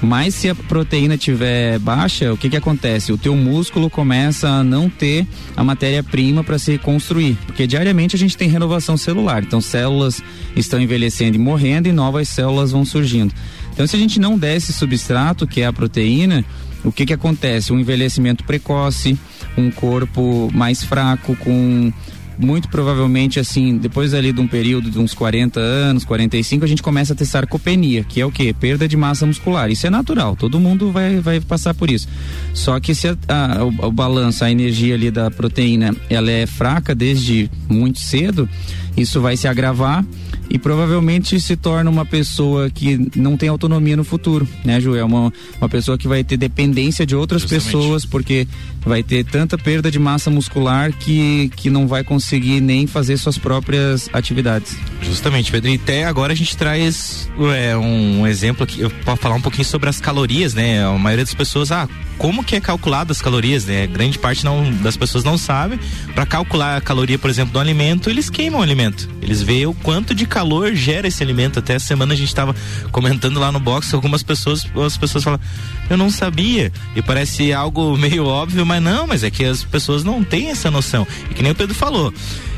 Mas 0.00 0.34
se 0.34 0.48
a 0.48 0.54
proteína 0.54 1.14
estiver 1.14 1.78
baixa, 1.80 2.32
o 2.32 2.36
que 2.36 2.48
que 2.48 2.56
acontece? 2.56 3.12
O 3.12 3.18
teu 3.18 3.34
músculo 3.34 3.90
começa 3.90 4.48
a 4.48 4.62
não 4.62 4.88
ter 4.88 5.26
a 5.56 5.64
matéria-prima 5.64 6.44
para 6.44 6.58
se 6.58 6.78
construir, 6.78 7.36
porque 7.46 7.66
diariamente 7.66 8.14
a 8.14 8.18
gente 8.18 8.36
tem 8.36 8.48
renovação 8.48 8.96
celular. 8.96 9.42
Então 9.42 9.60
células 9.60 10.22
estão 10.54 10.80
envelhecendo 10.80 11.36
e 11.36 11.40
morrendo 11.40 11.88
e 11.88 11.92
novas 11.92 12.28
células 12.28 12.70
vão 12.70 12.84
surgindo. 12.84 13.34
Então 13.72 13.86
se 13.86 13.96
a 13.96 13.98
gente 13.98 14.20
não 14.20 14.38
der 14.38 14.56
esse 14.56 14.72
substrato, 14.72 15.46
que 15.46 15.62
é 15.62 15.66
a 15.66 15.72
proteína, 15.72 16.44
o 16.84 16.92
que 16.92 17.04
que 17.04 17.12
acontece? 17.12 17.72
Um 17.72 17.80
envelhecimento 17.80 18.44
precoce, 18.44 19.18
um 19.56 19.68
corpo 19.70 20.48
mais 20.54 20.84
fraco, 20.84 21.34
com 21.36 21.92
muito 22.38 22.68
provavelmente 22.68 23.40
assim, 23.40 23.76
depois 23.76 24.14
ali 24.14 24.32
de 24.32 24.40
um 24.40 24.46
período 24.46 24.90
de 24.90 24.98
uns 24.98 25.14
40 25.14 25.58
anos, 25.58 26.04
45, 26.04 26.64
a 26.64 26.68
gente 26.68 26.82
começa 26.82 27.12
a 27.12 27.16
ter 27.16 27.24
sarcopenia, 27.24 28.04
que 28.04 28.20
é 28.20 28.26
o 28.26 28.30
que? 28.30 28.52
Perda 28.52 28.86
de 28.86 28.96
massa 28.96 29.26
muscular. 29.26 29.70
Isso 29.70 29.86
é 29.86 29.90
natural, 29.90 30.36
todo 30.36 30.60
mundo 30.60 30.92
vai, 30.92 31.20
vai 31.20 31.40
passar 31.40 31.74
por 31.74 31.90
isso. 31.90 32.08
Só 32.54 32.78
que 32.78 32.94
se 32.94 33.08
a, 33.08 33.16
a, 33.28 33.64
o, 33.64 33.68
o 33.88 33.92
balanço, 33.92 34.44
a 34.44 34.50
energia 34.50 34.94
ali 34.94 35.10
da 35.10 35.30
proteína, 35.30 35.94
ela 36.08 36.30
é 36.30 36.46
fraca 36.46 36.94
desde 36.94 37.50
muito 37.68 37.98
cedo, 37.98 38.48
isso 38.96 39.20
vai 39.20 39.36
se 39.36 39.46
agravar 39.46 40.04
e 40.50 40.58
provavelmente 40.58 41.38
se 41.40 41.56
torna 41.56 41.90
uma 41.90 42.04
pessoa 42.04 42.70
que 42.70 43.10
não 43.14 43.36
tem 43.36 43.48
autonomia 43.48 43.96
no 43.96 44.04
futuro, 44.04 44.48
né, 44.64 44.80
Ju? 44.80 44.96
É 44.96 45.04
uma, 45.04 45.32
uma 45.60 45.68
pessoa 45.68 45.98
que 45.98 46.08
vai 46.08 46.24
ter 46.24 46.36
dependência 46.36 47.04
de 47.04 47.14
outras 47.14 47.42
Justamente. 47.42 47.64
pessoas, 47.66 48.06
porque 48.06 48.48
vai 48.88 49.02
ter 49.02 49.24
tanta 49.24 49.56
perda 49.56 49.90
de 49.90 49.98
massa 49.98 50.30
muscular 50.30 50.92
que, 50.92 51.50
que 51.54 51.70
não 51.70 51.86
vai 51.86 52.02
conseguir 52.02 52.60
nem 52.60 52.86
fazer 52.86 53.16
suas 53.18 53.38
próprias 53.38 54.08
atividades. 54.12 54.76
Justamente, 55.02 55.52
Pedro. 55.52 55.70
E 55.70 55.74
até 55.76 56.04
agora 56.04 56.32
a 56.32 56.36
gente 56.36 56.56
traz 56.56 57.30
é, 57.54 57.76
um 57.76 58.26
exemplo 58.26 58.64
aqui, 58.64 58.88
para 59.04 59.16
falar 59.16 59.36
um 59.36 59.40
pouquinho 59.40 59.64
sobre 59.64 59.88
as 59.88 60.00
calorias, 60.00 60.54
né? 60.54 60.84
A 60.84 60.92
maioria 60.98 61.24
das 61.24 61.34
pessoas, 61.34 61.70
ah, 61.70 61.88
como 62.18 62.42
que 62.42 62.56
é 62.56 62.60
calculado 62.60 63.12
as 63.12 63.22
calorias, 63.22 63.64
né? 63.64 63.86
Grande 63.86 64.18
parte 64.18 64.44
não, 64.44 64.72
das 64.82 64.96
pessoas 64.96 65.22
não 65.22 65.38
sabe. 65.38 65.78
Para 66.14 66.26
calcular 66.26 66.76
a 66.76 66.80
caloria, 66.80 67.18
por 67.18 67.30
exemplo, 67.30 67.52
do 67.52 67.60
alimento, 67.60 68.10
eles 68.10 68.28
queimam 68.28 68.60
o 68.60 68.62
alimento. 68.62 69.08
Eles 69.22 69.40
veem 69.40 69.66
o 69.66 69.74
quanto 69.74 70.14
de 70.14 70.26
calor 70.26 70.74
gera 70.74 71.06
esse 71.06 71.22
alimento. 71.22 71.58
Até 71.58 71.74
essa 71.74 71.86
semana 71.86 72.14
a 72.14 72.16
gente 72.16 72.28
estava 72.28 72.54
comentando 72.90 73.38
lá 73.38 73.52
no 73.52 73.60
box, 73.60 73.94
algumas 73.94 74.22
pessoas, 74.22 74.66
as 74.84 74.96
pessoas 74.96 75.22
falam, 75.22 75.40
eu 75.88 75.96
não 75.96 76.10
sabia. 76.10 76.72
E 76.96 77.02
parece 77.02 77.52
algo 77.52 77.96
meio 77.98 78.26
óbvio, 78.26 78.66
mas 78.66 78.77
não, 78.80 79.06
mas 79.06 79.22
é 79.22 79.30
que 79.30 79.44
as 79.44 79.64
pessoas 79.64 80.04
não 80.04 80.22
têm 80.22 80.48
essa 80.50 80.70
noção. 80.70 81.06
E 81.30 81.34
que 81.34 81.42
nem 81.42 81.52
o 81.52 81.54
Pedro 81.54 81.74
falou, 81.74 82.12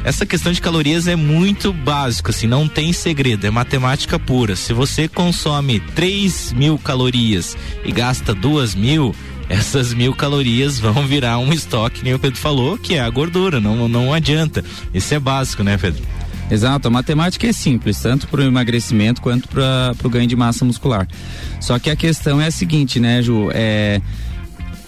essa 0.04 0.24
questão 0.24 0.52
de 0.52 0.60
calorias 0.60 1.06
é 1.06 1.16
muito 1.16 1.72
básico, 1.72 2.30
assim, 2.30 2.46
não 2.46 2.66
tem 2.66 2.92
segredo, 2.92 3.46
é 3.46 3.50
matemática 3.50 4.18
pura. 4.18 4.56
Se 4.56 4.72
você 4.72 5.06
consome 5.08 5.80
3 5.94 6.52
mil 6.52 6.78
calorias 6.78 7.56
e 7.84 7.92
gasta 7.92 8.34
2 8.34 8.74
mil, 8.74 9.14
essas 9.48 9.92
mil 9.92 10.14
calorias 10.14 10.78
vão 10.78 11.06
virar 11.06 11.38
um 11.38 11.52
estoque, 11.52 12.04
nem 12.04 12.14
o 12.14 12.18
Pedro 12.18 12.38
falou, 12.38 12.78
que 12.78 12.94
é 12.94 13.00
a 13.00 13.10
gordura, 13.10 13.60
não, 13.60 13.88
não 13.88 14.14
adianta. 14.14 14.64
Isso 14.94 15.12
é 15.12 15.18
básico, 15.18 15.62
né, 15.62 15.76
Pedro? 15.76 16.02
Exato, 16.50 16.88
a 16.88 16.90
matemática 16.90 17.46
é 17.46 17.52
simples, 17.52 18.00
tanto 18.00 18.26
para 18.26 18.40
o 18.40 18.44
emagrecimento 18.44 19.20
quanto 19.20 19.48
para 19.48 19.94
o 20.02 20.08
ganho 20.08 20.26
de 20.26 20.34
massa 20.34 20.64
muscular. 20.64 21.06
Só 21.60 21.78
que 21.78 21.88
a 21.88 21.94
questão 21.94 22.40
é 22.40 22.46
a 22.46 22.50
seguinte, 22.50 22.98
né, 22.98 23.22
Ju? 23.22 23.50
É, 23.52 24.00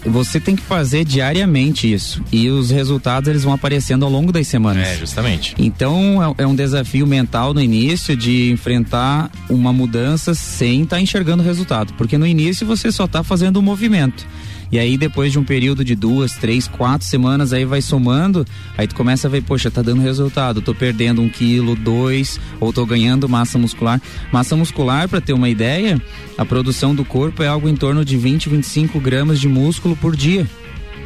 você 0.05 0.39
tem 0.39 0.55
que 0.55 0.61
fazer 0.61 1.03
diariamente 1.05 1.91
isso 1.91 2.23
e 2.31 2.49
os 2.49 2.69
resultados 2.69 3.29
eles 3.29 3.43
vão 3.43 3.53
aparecendo 3.53 4.05
ao 4.05 4.11
longo 4.11 4.31
das 4.31 4.47
semanas. 4.47 4.87
É, 4.87 4.97
justamente. 4.97 5.55
Então 5.57 6.35
é, 6.37 6.43
é 6.43 6.47
um 6.47 6.55
desafio 6.55 7.05
mental 7.07 7.53
no 7.53 7.61
início 7.61 8.15
de 8.15 8.51
enfrentar 8.51 9.31
uma 9.49 9.71
mudança 9.71 10.33
sem 10.33 10.83
estar 10.83 10.97
tá 10.97 11.01
enxergando 11.01 11.43
o 11.43 11.45
resultado, 11.45 11.93
porque 11.93 12.17
no 12.17 12.27
início 12.27 12.65
você 12.65 12.91
só 12.91 13.05
está 13.05 13.23
fazendo 13.23 13.57
o 13.57 13.59
um 13.59 13.63
movimento. 13.63 14.25
E 14.73 14.79
aí, 14.79 14.97
depois 14.97 15.31
de 15.31 15.37
um 15.37 15.43
período 15.43 15.85
de 15.85 15.93
duas, 15.93 16.33
três, 16.33 16.67
quatro 16.67 17.05
semanas, 17.05 17.53
aí 17.53 17.63
vai 17.63 17.79
somando, 17.79 18.43
aí 18.75 18.87
tu 18.87 18.95
começa 18.95 19.27
a 19.27 19.29
ver, 19.29 19.43
poxa, 19.43 19.69
tá 19.69 19.83
dando 19.83 20.01
resultado, 20.01 20.63
tô 20.63 20.73
perdendo 20.73 21.21
um 21.21 21.29
quilo, 21.29 21.75
dois, 21.75 22.39
ou 22.59 22.73
tô 22.73 22.83
ganhando 22.83 23.29
massa 23.29 23.59
muscular. 23.59 24.01
Massa 24.31 24.55
muscular, 24.55 25.07
para 25.07 25.21
ter 25.21 25.31
uma 25.31 25.47
ideia, 25.47 26.01
a 26.35 26.43
produção 26.43 26.95
do 26.95 27.05
corpo 27.05 27.43
é 27.43 27.47
algo 27.47 27.69
em 27.69 27.75
torno 27.75 28.03
de 28.03 28.17
20, 28.17 28.49
25 28.49 28.99
gramas 28.99 29.39
de 29.39 29.47
músculo 29.47 29.95
por 29.95 30.15
dia. 30.15 30.49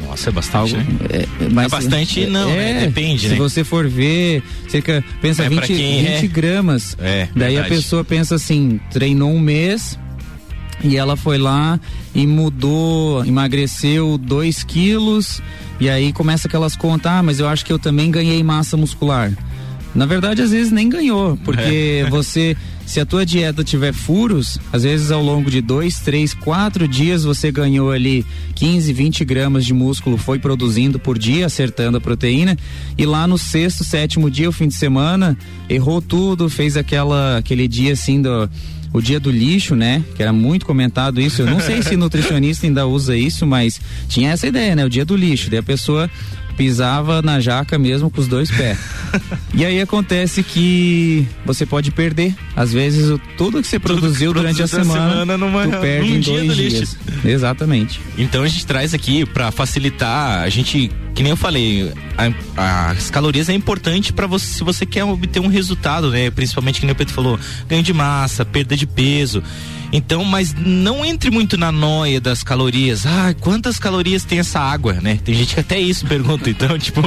Nossa, 0.07 0.29
é 0.29 0.31
bastante, 0.31 0.73
Algo, 0.77 0.77
né? 0.77 0.99
é, 1.09 1.27
mas, 1.51 1.65
é 1.65 1.69
bastante, 1.69 2.25
não, 2.25 2.49
é, 2.49 2.73
né? 2.73 2.79
Depende, 2.85 3.23
se 3.23 3.27
né? 3.27 3.33
Se 3.33 3.37
você 3.37 3.65
for 3.65 3.85
ver, 3.85 4.43
cerca, 4.69 5.03
pensa 5.21 5.43
É, 5.43 5.49
20, 5.49 5.57
pra 5.57 5.67
quem 5.67 6.05
20 6.05 6.23
é- 6.23 6.27
gramas. 6.29 6.95
É, 7.01 7.27
Daí 7.35 7.55
verdade. 7.55 7.73
a 7.73 7.75
pessoa 7.75 8.05
pensa 8.05 8.35
assim, 8.35 8.79
treinou 8.91 9.29
um 9.29 9.41
mês 9.41 9.99
e 10.83 10.95
ela 10.95 11.15
foi 11.15 11.37
lá 11.37 11.79
e 12.13 12.25
mudou, 12.27 13.25
emagreceu 13.25 14.17
2 14.17 14.63
quilos 14.63 15.41
e 15.79 15.89
aí 15.89 16.11
começa 16.11 16.47
aquelas 16.47 16.75
contas, 16.75 17.11
ah, 17.11 17.23
mas 17.23 17.39
eu 17.39 17.47
acho 17.47 17.65
que 17.65 17.71
eu 17.71 17.79
também 17.79 18.09
ganhei 18.09 18.41
massa 18.43 18.75
muscular. 18.75 19.31
Na 19.93 20.05
verdade, 20.05 20.41
às 20.41 20.51
vezes 20.51 20.71
nem 20.71 20.89
ganhou, 20.89 21.37
porque 21.43 22.03
É. 22.05 22.09
você, 22.11 22.55
se 22.85 22.99
a 22.99 23.05
tua 23.05 23.25
dieta 23.25 23.63
tiver 23.63 23.93
furos, 23.93 24.59
às 24.71 24.83
vezes 24.83 25.11
ao 25.11 25.23
longo 25.23 25.49
de 25.49 25.61
dois, 25.61 25.99
três, 25.99 26.33
quatro 26.33 26.87
dias 26.87 27.23
você 27.23 27.51
ganhou 27.51 27.91
ali 27.91 28.25
15, 28.55 28.93
20 28.93 29.25
gramas 29.25 29.65
de 29.65 29.73
músculo, 29.73 30.17
foi 30.17 30.37
produzindo 30.37 30.99
por 30.99 31.17
dia, 31.17 31.47
acertando 31.47 31.97
a 31.97 32.01
proteína, 32.01 32.57
e 32.97 33.05
lá 33.05 33.25
no 33.27 33.37
sexto, 33.37 33.83
sétimo 33.83 34.29
dia, 34.29 34.49
o 34.49 34.51
fim 34.51 34.67
de 34.67 34.75
semana, 34.75 35.37
errou 35.67 36.01
tudo, 36.01 36.49
fez 36.49 36.77
aquela, 36.77 37.37
aquele 37.37 37.67
dia 37.67 37.93
assim 37.93 38.21
do 38.21 38.49
o 38.97 39.01
dia 39.01 39.19
do 39.19 39.29
lixo, 39.29 39.75
né? 39.75 40.03
Que 40.15 40.23
era 40.23 40.33
muito 40.33 40.65
comentado 40.65 41.21
isso. 41.21 41.41
Eu 41.41 41.45
não 41.45 41.59
sei 41.59 41.81
se 41.83 41.95
nutricionista 41.95 42.65
ainda 42.65 42.87
usa 42.87 43.15
isso, 43.15 43.45
mas 43.45 43.79
tinha 44.09 44.31
essa 44.31 44.47
ideia, 44.47 44.75
né? 44.75 44.85
O 44.85 44.89
dia 44.89 45.05
do 45.05 45.15
lixo. 45.15 45.49
Daí 45.49 45.59
a 45.59 45.63
pessoa 45.63 46.09
pisava 46.57 47.21
na 47.21 47.39
jaca 47.39 47.77
mesmo 47.77 48.09
com 48.09 48.19
os 48.19 48.27
dois 48.27 48.49
pés. 48.49 48.77
e 49.53 49.63
aí 49.63 49.79
acontece 49.79 50.41
que 50.43 51.25
você 51.45 51.65
pode 51.65 51.91
perder. 51.91 52.35
Às 52.55 52.73
vezes, 52.73 53.09
o- 53.09 53.21
tudo 53.37 53.61
que 53.61 53.67
você 53.67 53.79
produziu 53.79 54.33
durante 54.33 54.61
a 54.63 54.67
semana, 54.67 55.09
semana 55.11 55.37
numa- 55.37 55.67
tu 55.67 55.77
perde 55.79 56.11
em 56.13 56.19
dia 56.19 56.33
dois 56.33 56.47
do 56.47 56.55
dias. 56.55 56.97
Exatamente. 57.23 58.01
Então 58.17 58.43
a 58.43 58.47
gente 58.47 58.65
traz 58.65 58.93
aqui 58.93 59.25
para 59.25 59.51
facilitar, 59.51 60.41
a 60.41 60.49
gente, 60.49 60.89
que 61.13 61.21
nem 61.21 61.29
eu 61.29 61.37
falei, 61.37 61.93
a- 62.17 62.91
as 62.91 63.09
calorias 63.11 63.47
é 63.49 63.53
importante 63.53 64.11
para 64.11 64.25
você 64.25 64.47
se 64.47 64.63
você 64.63 64.85
quer 64.85 65.03
obter 65.03 65.39
um 65.39 65.47
resultado, 65.47 66.09
né? 66.09 66.31
Principalmente 66.31 66.79
que 66.79 66.85
nem 66.85 66.93
o 66.93 66.95
Pedro 66.95 67.13
falou, 67.13 67.39
ganho 67.69 67.83
de 67.83 67.93
massa, 67.93 68.43
perda 68.43 68.75
de 68.75 68.87
peso. 68.87 69.43
Então, 69.91 70.23
mas 70.23 70.53
não 70.53 71.05
entre 71.05 71.31
muito 71.31 71.57
na 71.57 71.71
noia 71.71 72.19
das 72.19 72.43
calorias. 72.43 73.05
Ah, 73.05 73.33
quantas 73.39 73.79
calorias 73.79 74.23
tem 74.23 74.39
essa 74.39 74.59
água, 74.59 74.93
né? 75.01 75.19
Tem 75.23 75.33
gente 75.33 75.53
que 75.53 75.59
até 75.59 75.79
isso 75.79 76.05
pergunta. 76.05 76.49
Então, 76.49 76.77
tipo, 76.79 77.01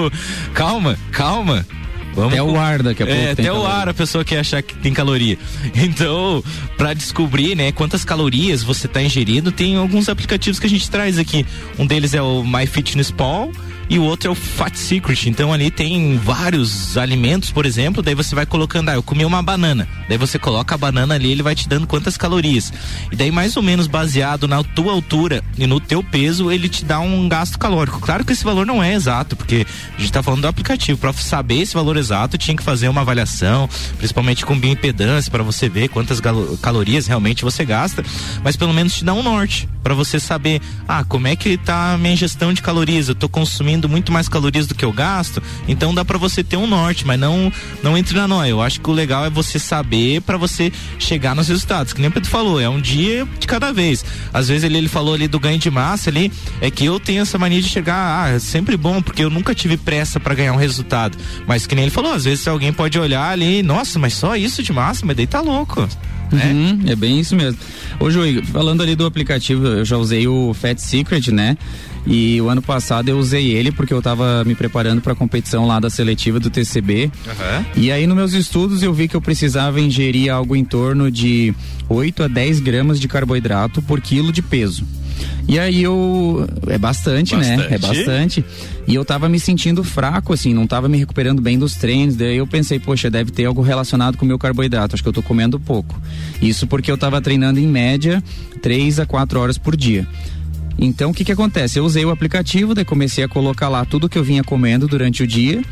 calma, 0.55 0.99
calma. 1.13 1.67
Vamos 2.15 2.33
Até 2.33 2.43
o 2.43 2.59
ar 2.59 2.83
daqui 2.83 3.03
a 3.05 3.07
pouco 3.07 3.21
É, 3.21 3.35
tem 3.37 3.47
até 3.47 3.53
o 3.53 3.57
caloria. 3.57 3.77
ar 3.77 3.89
a 3.89 3.95
pessoa 3.95 4.25
quer 4.25 4.41
achar 4.41 4.63
que 4.63 4.75
tem 4.75 4.93
caloria. 4.93 5.39
Então, 5.75 6.43
para 6.77 6.93
descobrir, 6.93 7.55
né, 7.55 7.71
quantas 7.71 8.05
calorias 8.05 8.63
você 8.63 8.87
está 8.87 9.01
ingerindo, 9.03 9.53
tem 9.53 9.77
alguns 9.77 10.09
aplicativos 10.09 10.59
que 10.59 10.67
a 10.67 10.71
gente 10.71 10.91
traz 10.91 11.19
aqui. 11.19 11.47
Um 11.79 11.87
deles 11.87 12.13
é 12.13 12.21
o 12.21 12.43
MyFitnessPal 12.43 13.53
e 13.91 13.99
o 13.99 14.05
outro 14.05 14.29
é 14.29 14.31
o 14.31 14.37
Fat 14.37 14.77
Secret. 14.77 15.27
Então 15.27 15.53
ali 15.53 15.69
tem 15.69 16.17
vários 16.17 16.97
alimentos, 16.97 17.51
por 17.51 17.67
exemplo, 17.67 18.03
daí 18.03 18.15
você 18.15 18.37
vai 18.37 18.47
colocando, 18.47 18.89
ah, 18.89 18.95
eu 18.95 19.03
comi 19.03 19.25
uma 19.25 19.43
banana. 19.43 19.89
Daí 20.09 20.17
você 20.17 20.39
coloca 20.39 20.77
a 20.77 20.79
banana 20.79 21.17
ali, 21.17 21.33
ele 21.33 21.43
vai 21.43 21.57
te 21.57 21.69
dando 21.69 21.89
quantas 21.89 22.17
calorias. 22.17 22.73
E 23.11 23.17
daí 23.17 23.33
mais 23.33 23.57
ou 23.57 23.63
menos 23.63 23.89
baseado 23.89 24.47
na 24.47 24.63
tua 24.63 24.93
altura 24.93 25.43
e 25.59 25.67
no 25.67 25.81
teu 25.81 26.05
peso, 26.05 26.53
ele 26.53 26.69
te 26.69 26.85
dá 26.85 27.01
um 27.01 27.29
gasto 27.29 27.59
calórico. 27.59 27.99
Claro 27.99 28.25
que 28.25 28.33
esse 28.33 28.45
valor 28.45 28.65
não 28.65 28.81
é 28.81 28.95
exato, 28.95 29.35
porque 29.35 29.67
a 29.99 30.01
gente 30.01 30.13
tá 30.13 30.23
falando 30.23 30.43
do 30.43 30.49
aplicativo. 30.49 30.97
Para 30.97 31.13
saber 31.13 31.61
esse 31.61 31.75
valor 31.75 31.97
exato, 31.97 32.39
tinha 32.39 32.57
que 32.57 32.63
fazer 32.63 32.89
uma 32.89 33.01
avaliação, 33.01 33.69
principalmente 33.99 34.47
com 34.47 34.57
bioimpedância, 34.57 35.31
para 35.33 35.43
você 35.43 35.69
ver 35.69 35.89
quantas 35.89 36.21
calorias 36.63 37.09
realmente 37.09 37.43
você 37.43 37.65
gasta, 37.65 38.05
mas 38.45 38.57
pelo 38.57 38.73
menos 38.73 38.95
te 38.95 39.05
dá 39.05 39.13
um 39.13 39.23
norte. 39.23 39.69
Para 39.83 39.95
você 39.95 40.21
saber, 40.21 40.61
ah, 40.87 41.05
como 41.05 41.27
é 41.27 41.37
que 41.37 41.57
tá 41.57 41.95
a 41.95 41.99
minha 41.99 42.13
ingestão 42.13 42.53
de 42.53 42.63
calorias? 42.63 43.09
Eu 43.09 43.15
tô 43.15 43.29
consumindo 43.29 43.89
muito 43.89 44.13
mais 44.13 44.29
calorias 44.29 44.67
do 44.67 44.75
que 44.75 44.85
eu 44.85 44.93
gasto, 44.93 45.43
então 45.67 45.95
dá 45.95 46.05
para 46.05 46.19
você 46.19 46.43
ter 46.43 46.57
um 46.57 46.67
norte, 46.67 47.07
mas 47.07 47.19
não 47.19 47.53
não 47.83 47.97
entre 47.97 48.17
na 48.17 48.29
noia. 48.29 48.51
Eu 48.51 48.63
acho 48.63 48.81
que 48.81 48.91
o 48.91 48.93
legal 48.93 49.25
é 49.25 49.31
você 49.31 49.59
saber 49.59 50.21
para 50.23 50.37
você 50.37 50.73
chegar 50.99 51.35
nos 51.35 51.49
resultados. 51.49 51.93
Que 51.93 52.01
nem 52.01 52.11
o 52.11 52.13
Pedro 52.13 52.29
falou, 52.29 52.61
é 52.61 52.69
um 52.69 52.81
dia 52.81 53.27
de 53.39 53.47
cada 53.47 53.73
vez. 53.73 54.05
Às 54.33 54.49
vezes 54.49 54.65
ele, 54.65 54.79
ele 54.79 54.89
falou 54.89 55.15
ali 55.15 55.29
do 55.29 55.41
ganho 55.41 55.59
de 55.59 55.71
massa 55.71 56.11
ali, 56.11 56.33
é 56.61 56.71
que 56.71 56.85
eu 56.85 56.99
tenho 57.01 57.23
essa 57.23 57.39
mania 57.39 57.61
de 57.61 57.69
chegar, 57.69 58.25
ah, 58.25 58.29
é 58.31 58.39
sempre 58.39 58.77
bom, 58.77 59.01
porque 59.03 59.25
eu 59.25 59.31
nunca 59.31 59.55
tive 59.55 59.77
pressa 59.77 60.21
para 60.21 60.35
ganhar 60.35 60.53
um 60.53 60.57
resultado. 60.57 61.17
Mas 61.47 61.67
que 61.67 61.75
nem 61.75 61.85
ele 61.85 61.91
falou, 61.91 62.13
às 62.13 62.25
vezes 62.25 62.47
alguém 62.47 62.73
pode 62.73 62.99
olhar 62.99 63.31
ali, 63.31 63.63
nossa, 63.63 63.99
mas 63.99 64.15
só 64.15 64.37
isso 64.37 64.63
de 64.63 64.73
massa, 64.73 65.05
mas 65.07 65.17
daí 65.17 65.27
tá 65.27 65.41
louco. 65.41 65.89
Né? 66.33 66.53
Uhum, 66.53 66.91
é 66.91 66.97
bem 66.97 67.19
isso 67.19 67.35
mesmo. 67.35 67.59
Ô, 67.99 68.11
Júlio, 68.11 68.45
falando 68.47 68.83
ali 68.83 68.95
do 68.95 69.05
aplicativo, 69.05 69.67
eu 69.67 69.85
já 69.85 69.97
usei 69.97 70.27
o 70.27 70.55
Fat 70.55 70.79
Secret, 70.79 71.31
né? 71.31 71.57
E 72.07 72.41
o 72.41 72.49
ano 72.49 72.63
passado 72.63 73.09
eu 73.09 73.19
usei 73.19 73.51
ele 73.51 73.71
porque 73.71 73.93
eu 73.93 74.01
tava 74.01 74.43
me 74.45 74.55
preparando 74.55 75.03
para 75.03 75.13
a 75.13 75.17
competição 75.17 75.67
lá 75.67 75.79
da 75.79 75.91
seletiva 75.91 76.41
do 76.41 76.49
TCB. 76.49 77.11
Uhum. 77.27 77.65
E 77.77 77.93
aí 77.93 78.07
nos 78.07 78.17
meus 78.17 78.33
estudos 78.33 78.83
eu 78.83 78.93
vi 78.93 79.07
que 79.07 79.15
eu 79.15 79.21
precisava 79.21 79.81
ingerir 79.81 80.33
algo 80.33 80.57
em 80.57 80.65
torno 80.65 81.11
de 81.11 81.55
8 81.89 82.23
a 82.23 82.29
10 82.29 82.61
gramas 82.61 82.99
de 82.99 83.07
carboidrato 83.07 83.83
por 83.83 84.01
quilo 84.01 84.33
de 84.33 84.41
peso. 84.41 84.85
E 85.49 85.59
aí 85.59 85.83
eu. 85.83 86.47
É 86.69 86.79
bastante, 86.79 87.35
bastante, 87.35 87.57
né? 87.57 87.69
É 87.71 87.79
bastante. 87.79 88.45
E 88.87 88.95
eu 88.95 89.05
tava 89.05 89.29
me 89.29 89.39
sentindo 89.39 89.85
fraco, 89.85 90.33
assim, 90.33 90.55
não 90.55 90.67
tava 90.67 90.89
me 90.89 90.99
recuperando 90.99 91.41
bem 91.41 91.59
dos 91.59 91.75
treinos. 91.75 92.17
Daí 92.17 92.37
eu 92.37 92.47
pensei, 92.47 92.79
poxa, 92.79 93.11
deve 93.11 93.31
ter 93.31 93.45
algo 93.45 93.63
relacionado 93.63 94.17
com 94.17 94.25
o 94.25 94.29
meu 94.29 94.39
carboidrato. 94.39 94.95
Acho 94.95 95.03
que 95.03 95.09
eu 95.09 95.13
tô 95.13 95.23
comendo 95.23 95.59
pouco. 95.59 96.01
Isso 96.41 96.67
porque 96.67 96.91
eu 96.91 96.99
tava 96.99 97.21
treinando 97.21 97.59
em 97.59 97.67
média 97.67 98.23
3 98.63 99.01
a 99.01 99.07
4 99.07 99.41
horas 99.41 99.59
por 99.59 99.77
dia. 99.77 100.07
Então, 100.81 101.11
o 101.11 101.15
que 101.15 101.25
que 101.25 101.33
acontece? 101.33 101.79
Eu 101.79 101.85
usei 101.85 102.05
o 102.05 102.11
aplicativo, 102.11 102.75
daí 102.75 102.85
comecei 102.85 103.23
a 103.23 103.29
colocar 103.29 103.69
lá 103.69 103.85
tudo 103.85 104.09
que 104.09 104.17
eu 104.17 104.25
vinha 104.25 104.43
comendo 104.43 104.89
durante 104.89 105.23
o 105.23 105.27
dia 105.27 105.63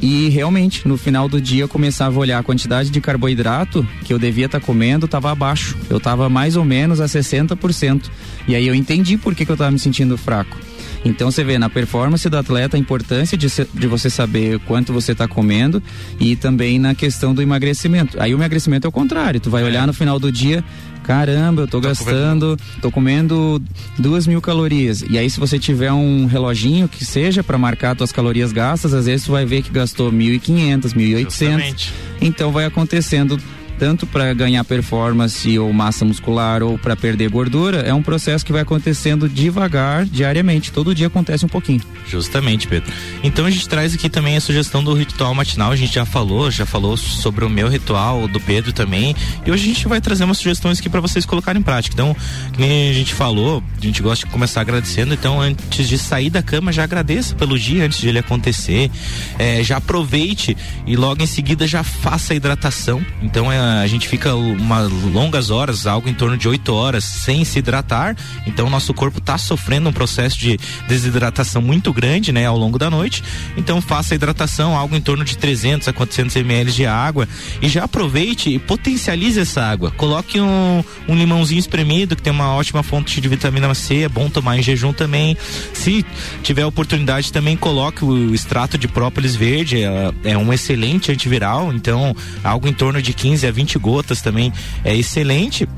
e 0.00 0.28
realmente, 0.28 0.86
no 0.86 0.96
final 0.96 1.28
do 1.28 1.40
dia, 1.40 1.64
eu 1.64 1.68
começava 1.68 2.16
a 2.16 2.18
olhar 2.20 2.38
a 2.38 2.42
quantidade 2.42 2.90
de 2.90 3.00
carboidrato 3.00 3.86
que 4.04 4.12
eu 4.12 4.18
devia 4.18 4.46
estar 4.46 4.60
tá 4.60 4.66
comendo, 4.66 5.06
estava 5.06 5.30
abaixo. 5.30 5.76
Eu 5.90 5.96
estava 5.96 6.28
mais 6.28 6.54
ou 6.54 6.64
menos 6.64 7.00
a 7.00 7.06
60%. 7.06 8.04
E 8.46 8.54
aí 8.54 8.66
eu 8.66 8.74
entendi 8.74 9.16
por 9.16 9.34
que, 9.34 9.44
que 9.44 9.50
eu 9.50 9.54
estava 9.54 9.70
me 9.70 9.78
sentindo 9.78 10.16
fraco. 10.16 10.56
Então 11.04 11.30
você 11.30 11.44
vê 11.44 11.58
na 11.58 11.70
performance 11.70 12.28
do 12.28 12.36
atleta 12.36 12.76
a 12.76 12.80
importância 12.80 13.36
de, 13.38 13.46
de 13.46 13.86
você 13.86 14.10
saber 14.10 14.58
quanto 14.60 14.92
você 14.92 15.12
está 15.12 15.28
comendo 15.28 15.82
e 16.18 16.34
também 16.34 16.78
na 16.78 16.94
questão 16.94 17.34
do 17.34 17.40
emagrecimento. 17.40 18.20
Aí 18.20 18.34
o 18.34 18.38
emagrecimento 18.38 18.86
é 18.86 18.88
o 18.88 18.92
contrário, 18.92 19.40
tu 19.40 19.48
vai 19.48 19.62
olhar 19.62 19.86
no 19.86 19.92
final 19.92 20.18
do 20.18 20.30
dia, 20.30 20.64
caramba, 21.08 21.62
eu 21.62 21.66
tô, 21.66 21.80
tô 21.80 21.88
gastando, 21.88 22.58
comendo. 22.58 22.82
tô 22.82 22.90
comendo 22.90 23.62
duas 23.98 24.26
mil 24.26 24.42
calorias. 24.42 25.02
E 25.08 25.16
aí, 25.16 25.30
se 25.30 25.40
você 25.40 25.58
tiver 25.58 25.90
um 25.90 26.26
reloginho 26.26 26.86
que 26.86 27.02
seja 27.02 27.42
para 27.42 27.56
marcar 27.56 27.96
tuas 27.96 28.12
calorias 28.12 28.52
gastas, 28.52 28.92
às 28.92 29.06
vezes 29.06 29.24
tu 29.24 29.32
vai 29.32 29.46
ver 29.46 29.62
que 29.62 29.70
gastou 29.70 30.12
mil 30.12 30.34
e 30.34 30.38
quinhentos, 30.38 30.92
mil 30.92 31.08
e 31.08 31.14
oitocentos. 31.14 31.94
Então 32.20 32.52
vai 32.52 32.66
acontecendo 32.66 33.40
tanto 33.78 34.06
para 34.06 34.34
ganhar 34.34 34.64
performance 34.64 35.58
ou 35.58 35.72
massa 35.72 36.04
muscular 36.04 36.62
ou 36.62 36.78
para 36.78 36.96
perder 36.96 37.30
gordura, 37.30 37.78
é 37.78 37.94
um 37.94 38.02
processo 38.02 38.44
que 38.44 38.52
vai 38.52 38.62
acontecendo 38.62 39.28
devagar, 39.28 40.04
diariamente. 40.04 40.72
Todo 40.72 40.94
dia 40.94 41.06
acontece 41.06 41.44
um 41.44 41.48
pouquinho. 41.48 41.80
Justamente, 42.06 42.66
Pedro. 42.66 42.92
Então 43.22 43.46
a 43.46 43.50
gente 43.50 43.68
traz 43.68 43.94
aqui 43.94 44.08
também 44.08 44.36
a 44.36 44.40
sugestão 44.40 44.82
do 44.82 44.92
ritual 44.94 45.34
matinal. 45.34 45.70
A 45.70 45.76
gente 45.76 45.94
já 45.94 46.04
falou, 46.04 46.50
já 46.50 46.66
falou 46.66 46.96
sobre 46.96 47.44
o 47.44 47.50
meu 47.50 47.68
ritual, 47.68 48.26
do 48.26 48.40
Pedro 48.40 48.72
também. 48.72 49.14
E 49.46 49.50
hoje 49.50 49.64
a 49.64 49.74
gente 49.74 49.88
vai 49.88 50.00
trazer 50.00 50.24
umas 50.24 50.38
sugestões 50.38 50.78
aqui 50.78 50.88
para 50.88 51.00
vocês 51.00 51.24
colocarem 51.24 51.60
em 51.60 51.62
prática. 51.62 51.94
Então, 51.94 52.16
nem 52.58 52.90
a 52.90 52.92
gente 52.92 53.14
falou, 53.14 53.62
a 53.76 53.84
gente 53.84 54.02
gosta 54.02 54.26
de 54.26 54.32
começar 54.32 54.62
agradecendo. 54.62 55.14
Então, 55.14 55.40
antes 55.40 55.88
de 55.88 55.98
sair 55.98 56.30
da 56.30 56.42
cama, 56.42 56.72
já 56.72 56.84
agradeça 56.84 57.34
pelo 57.34 57.58
dia 57.58 57.84
antes 57.84 58.00
de 58.00 58.08
ele 58.08 58.18
acontecer. 58.18 58.90
É, 59.38 59.62
já 59.62 59.76
aproveite 59.76 60.56
e 60.86 60.96
logo 60.96 61.22
em 61.22 61.26
seguida 61.26 61.66
já 61.66 61.82
faça 61.82 62.32
a 62.32 62.36
hidratação. 62.36 63.04
Então, 63.22 63.52
é 63.52 63.67
a 63.82 63.86
gente 63.86 64.08
fica 64.08 64.34
uma 64.34 64.80
longas 64.82 65.50
horas, 65.50 65.86
algo 65.86 66.08
em 66.08 66.14
torno 66.14 66.36
de 66.36 66.48
8 66.48 66.72
horas, 66.72 67.04
sem 67.04 67.44
se 67.44 67.58
hidratar. 67.58 68.16
Então 68.46 68.66
o 68.66 68.70
nosso 68.70 68.92
corpo 68.94 69.18
está 69.18 69.36
sofrendo 69.38 69.88
um 69.88 69.92
processo 69.92 70.38
de 70.38 70.58
desidratação 70.86 71.60
muito 71.60 71.92
grande, 71.92 72.32
né, 72.32 72.46
ao 72.46 72.56
longo 72.56 72.78
da 72.78 72.90
noite. 72.90 73.22
Então 73.56 73.80
faça 73.80 74.14
a 74.14 74.16
hidratação, 74.16 74.76
algo 74.76 74.96
em 74.96 75.00
torno 75.00 75.24
de 75.24 75.36
300 75.36 75.88
a 75.88 75.92
400 75.92 76.36
ml 76.36 76.72
de 76.72 76.86
água 76.86 77.28
e 77.60 77.68
já 77.68 77.84
aproveite 77.84 78.50
e 78.50 78.58
potencialize 78.58 79.40
essa 79.40 79.62
água. 79.62 79.90
Coloque 79.92 80.40
um, 80.40 80.84
um 81.08 81.16
limãozinho 81.16 81.58
espremido 81.58 82.16
que 82.16 82.22
tem 82.22 82.32
uma 82.32 82.54
ótima 82.54 82.82
fonte 82.82 83.20
de 83.20 83.28
vitamina 83.28 83.72
C, 83.74 84.02
é 84.02 84.08
bom 84.08 84.28
tomar 84.28 84.58
em 84.58 84.62
jejum 84.62 84.92
também. 84.92 85.36
Se 85.72 86.04
tiver 86.42 86.64
oportunidade 86.64 87.32
também 87.32 87.56
coloque 87.56 88.04
o 88.04 88.34
extrato 88.34 88.78
de 88.78 88.88
própolis 88.88 89.34
verde, 89.34 89.82
é, 89.82 90.12
é 90.24 90.38
um 90.38 90.52
excelente 90.52 91.12
antiviral, 91.12 91.72
então 91.72 92.14
algo 92.42 92.68
em 92.68 92.72
torno 92.72 93.02
de 93.02 93.12
15 93.12 93.46
a 93.46 93.50
20 93.58 93.76
gotas 93.78 94.22
também 94.22 94.52
é 94.84 94.96
excelente. 94.96 95.68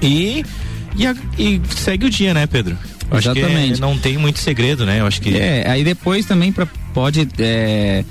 E, 0.00 0.42
e, 0.96 1.06
a, 1.06 1.14
e 1.38 1.60
segue 1.76 2.06
o 2.06 2.10
dia, 2.10 2.32
né, 2.32 2.46
Pedro? 2.46 2.78
Eu 3.10 3.18
Exatamente. 3.18 3.78
não 3.78 3.98
tem 3.98 4.16
muito 4.16 4.38
segredo, 4.38 4.86
né? 4.86 5.00
Eu 5.00 5.06
acho 5.06 5.20
que. 5.20 5.36
É, 5.36 5.68
aí 5.68 5.84
depois 5.84 6.24
também 6.24 6.50
pra, 6.50 6.66
pode. 6.94 7.28
É, 7.38 8.04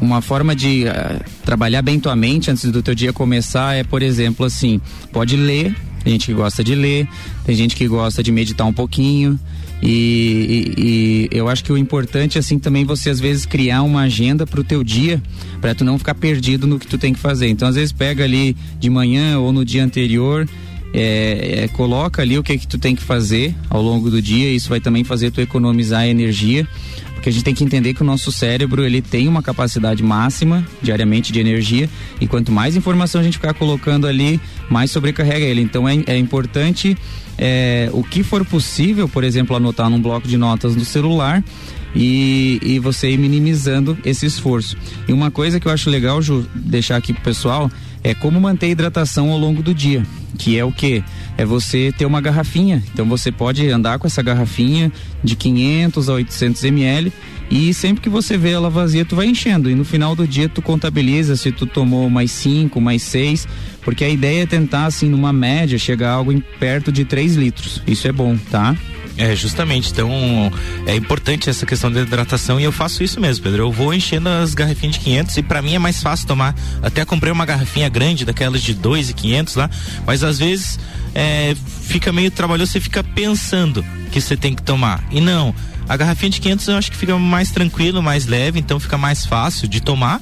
uma 0.00 0.20
forma 0.20 0.54
de 0.54 0.84
uh, 0.84 1.24
trabalhar 1.44 1.80
bem 1.82 1.98
tua 1.98 2.14
mente 2.14 2.50
antes 2.50 2.70
do 2.70 2.82
teu 2.82 2.94
dia 2.94 3.12
começar 3.12 3.74
é, 3.74 3.82
por 3.82 4.02
exemplo, 4.02 4.44
assim, 4.44 4.80
pode 5.12 5.36
ler. 5.36 5.74
Tem 6.02 6.12
gente 6.12 6.26
que 6.26 6.34
gosta 6.34 6.62
de 6.62 6.74
ler, 6.74 7.08
tem 7.44 7.56
gente 7.56 7.74
que 7.74 7.88
gosta 7.88 8.22
de 8.22 8.30
meditar 8.30 8.66
um 8.66 8.72
pouquinho. 8.72 9.38
E, 9.82 9.88
e, 9.88 11.28
e, 11.32 11.36
eu 11.36 11.48
acho 11.48 11.62
que 11.62 11.70
o 11.70 11.76
importante 11.76 12.38
assim 12.38 12.58
também 12.58 12.84
você 12.84 13.10
às 13.10 13.20
vezes 13.20 13.44
criar 13.44 13.82
uma 13.82 14.02
agenda 14.02 14.46
para 14.46 14.60
o 14.60 14.64
teu 14.64 14.82
dia 14.82 15.22
para 15.60 15.74
tu 15.74 15.84
não 15.84 15.98
ficar 15.98 16.14
perdido 16.14 16.66
no 16.66 16.78
que 16.78 16.86
tu 16.86 16.96
tem 16.96 17.12
que 17.12 17.20
fazer. 17.20 17.48
Então 17.48 17.68
às 17.68 17.74
vezes 17.74 17.92
pega 17.92 18.24
ali 18.24 18.56
de 18.78 18.88
manhã 18.88 19.38
ou 19.38 19.52
no 19.52 19.64
dia 19.64 19.84
anterior 19.84 20.48
é, 20.94 21.64
é, 21.64 21.68
coloca 21.68 22.22
ali 22.22 22.38
o 22.38 22.42
que 22.42 22.56
que 22.56 22.66
tu 22.66 22.78
tem 22.78 22.96
que 22.96 23.02
fazer 23.02 23.54
ao 23.68 23.82
longo 23.82 24.10
do 24.10 24.22
dia. 24.22 24.50
Isso 24.50 24.68
vai 24.68 24.80
também 24.80 25.04
fazer 25.04 25.30
tu 25.30 25.40
economizar 25.40 26.06
energia 26.06 26.66
porque 27.26 27.30
a 27.30 27.32
gente 27.32 27.44
tem 27.44 27.54
que 27.54 27.64
entender 27.64 27.92
que 27.92 28.02
o 28.02 28.04
nosso 28.04 28.30
cérebro 28.30 28.84
ele 28.84 29.02
tem 29.02 29.26
uma 29.26 29.42
capacidade 29.42 30.00
máxima 30.00 30.64
diariamente 30.80 31.32
de 31.32 31.40
energia. 31.40 31.90
E 32.20 32.26
quanto 32.28 32.52
mais 32.52 32.76
informação 32.76 33.20
a 33.20 33.24
gente 33.24 33.34
ficar 33.34 33.52
colocando 33.52 34.06
ali, 34.06 34.40
mais 34.70 34.92
sobrecarrega 34.92 35.44
ele. 35.44 35.60
Então 35.60 35.88
é, 35.88 35.96
é 36.06 36.16
importante 36.16 36.96
é, 37.38 37.90
o 37.92 38.02
que 38.02 38.22
for 38.22 38.44
possível, 38.44 39.08
por 39.08 39.24
exemplo, 39.24 39.56
anotar 39.56 39.90
num 39.90 40.00
bloco 40.00 40.26
de 40.26 40.36
notas 40.36 40.74
no 40.74 40.84
celular 40.84 41.42
e, 41.94 42.58
e 42.62 42.78
você 42.78 43.10
ir 43.10 43.18
minimizando 43.18 43.96
esse 44.04 44.26
esforço. 44.26 44.76
E 45.08 45.12
uma 45.12 45.30
coisa 45.30 45.58
que 45.60 45.66
eu 45.66 45.72
acho 45.72 45.90
legal, 45.90 46.20
Ju, 46.20 46.46
deixar 46.54 46.96
aqui 46.96 47.12
pro 47.12 47.22
pessoal 47.22 47.70
é 48.02 48.14
como 48.14 48.40
manter 48.40 48.66
a 48.66 48.68
hidratação 48.70 49.30
ao 49.30 49.38
longo 49.38 49.62
do 49.62 49.74
dia, 49.74 50.04
que 50.38 50.58
é 50.58 50.64
o 50.64 50.70
que? 50.70 51.02
É 51.36 51.44
você 51.44 51.92
ter 51.96 52.06
uma 52.06 52.20
garrafinha. 52.20 52.82
Então 52.92 53.06
você 53.06 53.30
pode 53.30 53.68
andar 53.68 53.98
com 53.98 54.06
essa 54.06 54.22
garrafinha 54.22 54.90
de 55.22 55.36
500 55.36 56.08
a 56.08 56.14
800 56.14 56.64
ml 56.64 57.12
e 57.50 57.72
sempre 57.72 58.02
que 58.02 58.08
você 58.08 58.36
vê 58.36 58.50
ela 58.50 58.68
vazia, 58.68 59.04
tu 59.04 59.14
vai 59.14 59.26
enchendo. 59.26 59.70
E 59.70 59.74
no 59.74 59.84
final 59.84 60.16
do 60.16 60.26
dia 60.26 60.48
tu 60.48 60.60
contabiliza 60.60 61.36
se 61.36 61.52
tu 61.52 61.66
tomou 61.66 62.10
mais 62.10 62.30
5, 62.32 62.80
mais 62.80 63.02
6, 63.02 63.46
porque 63.82 64.04
a 64.04 64.08
ideia 64.08 64.42
é 64.42 64.46
tentar, 64.46 64.86
assim, 64.86 65.08
numa 65.08 65.32
média, 65.32 65.78
chegar 65.78 66.10
a 66.10 66.14
algo 66.14 66.32
em 66.32 66.40
perto 66.40 66.90
de 66.90 67.04
3 67.04 67.36
litros. 67.36 67.82
Isso 67.86 68.08
é 68.08 68.12
bom, 68.12 68.36
tá? 68.50 68.74
É, 69.18 69.34
justamente. 69.34 69.90
Então, 69.90 70.10
é 70.86 70.94
importante 70.94 71.48
essa 71.48 71.64
questão 71.64 71.90
da 71.90 72.02
hidratação 72.02 72.60
e 72.60 72.64
eu 72.64 72.72
faço 72.72 73.02
isso 73.02 73.20
mesmo, 73.20 73.42
Pedro. 73.42 73.64
Eu 73.64 73.72
vou 73.72 73.94
enchendo 73.94 74.28
as 74.28 74.54
garrafinhas 74.54 74.96
de 74.96 75.00
500 75.00 75.36
e 75.38 75.42
para 75.42 75.62
mim 75.62 75.74
é 75.74 75.78
mais 75.78 76.02
fácil 76.02 76.26
tomar. 76.26 76.54
Até 76.82 77.04
comprei 77.04 77.32
uma 77.32 77.46
garrafinha 77.46 77.88
grande, 77.88 78.24
daquelas 78.24 78.62
de 78.62 78.74
2 78.74 79.10
e 79.10 79.14
500 79.14 79.54
lá, 79.56 79.70
mas 80.06 80.22
às 80.22 80.38
vezes 80.38 80.78
é, 81.14 81.56
fica 81.82 82.12
meio 82.12 82.30
trabalhoso, 82.30 82.72
você 82.72 82.80
fica 82.80 83.02
pensando 83.02 83.84
que 84.12 84.20
você 84.20 84.36
tem 84.36 84.54
que 84.54 84.62
tomar. 84.62 85.02
E 85.10 85.20
não. 85.20 85.54
A 85.88 85.96
garrafinha 85.96 86.30
de 86.30 86.40
500 86.40 86.68
eu 86.68 86.76
acho 86.76 86.90
que 86.90 86.96
fica 86.96 87.16
mais 87.16 87.50
tranquilo, 87.50 88.02
mais 88.02 88.26
leve, 88.26 88.58
então 88.58 88.78
fica 88.80 88.98
mais 88.98 89.24
fácil 89.24 89.68
de 89.68 89.80
tomar. 89.80 90.20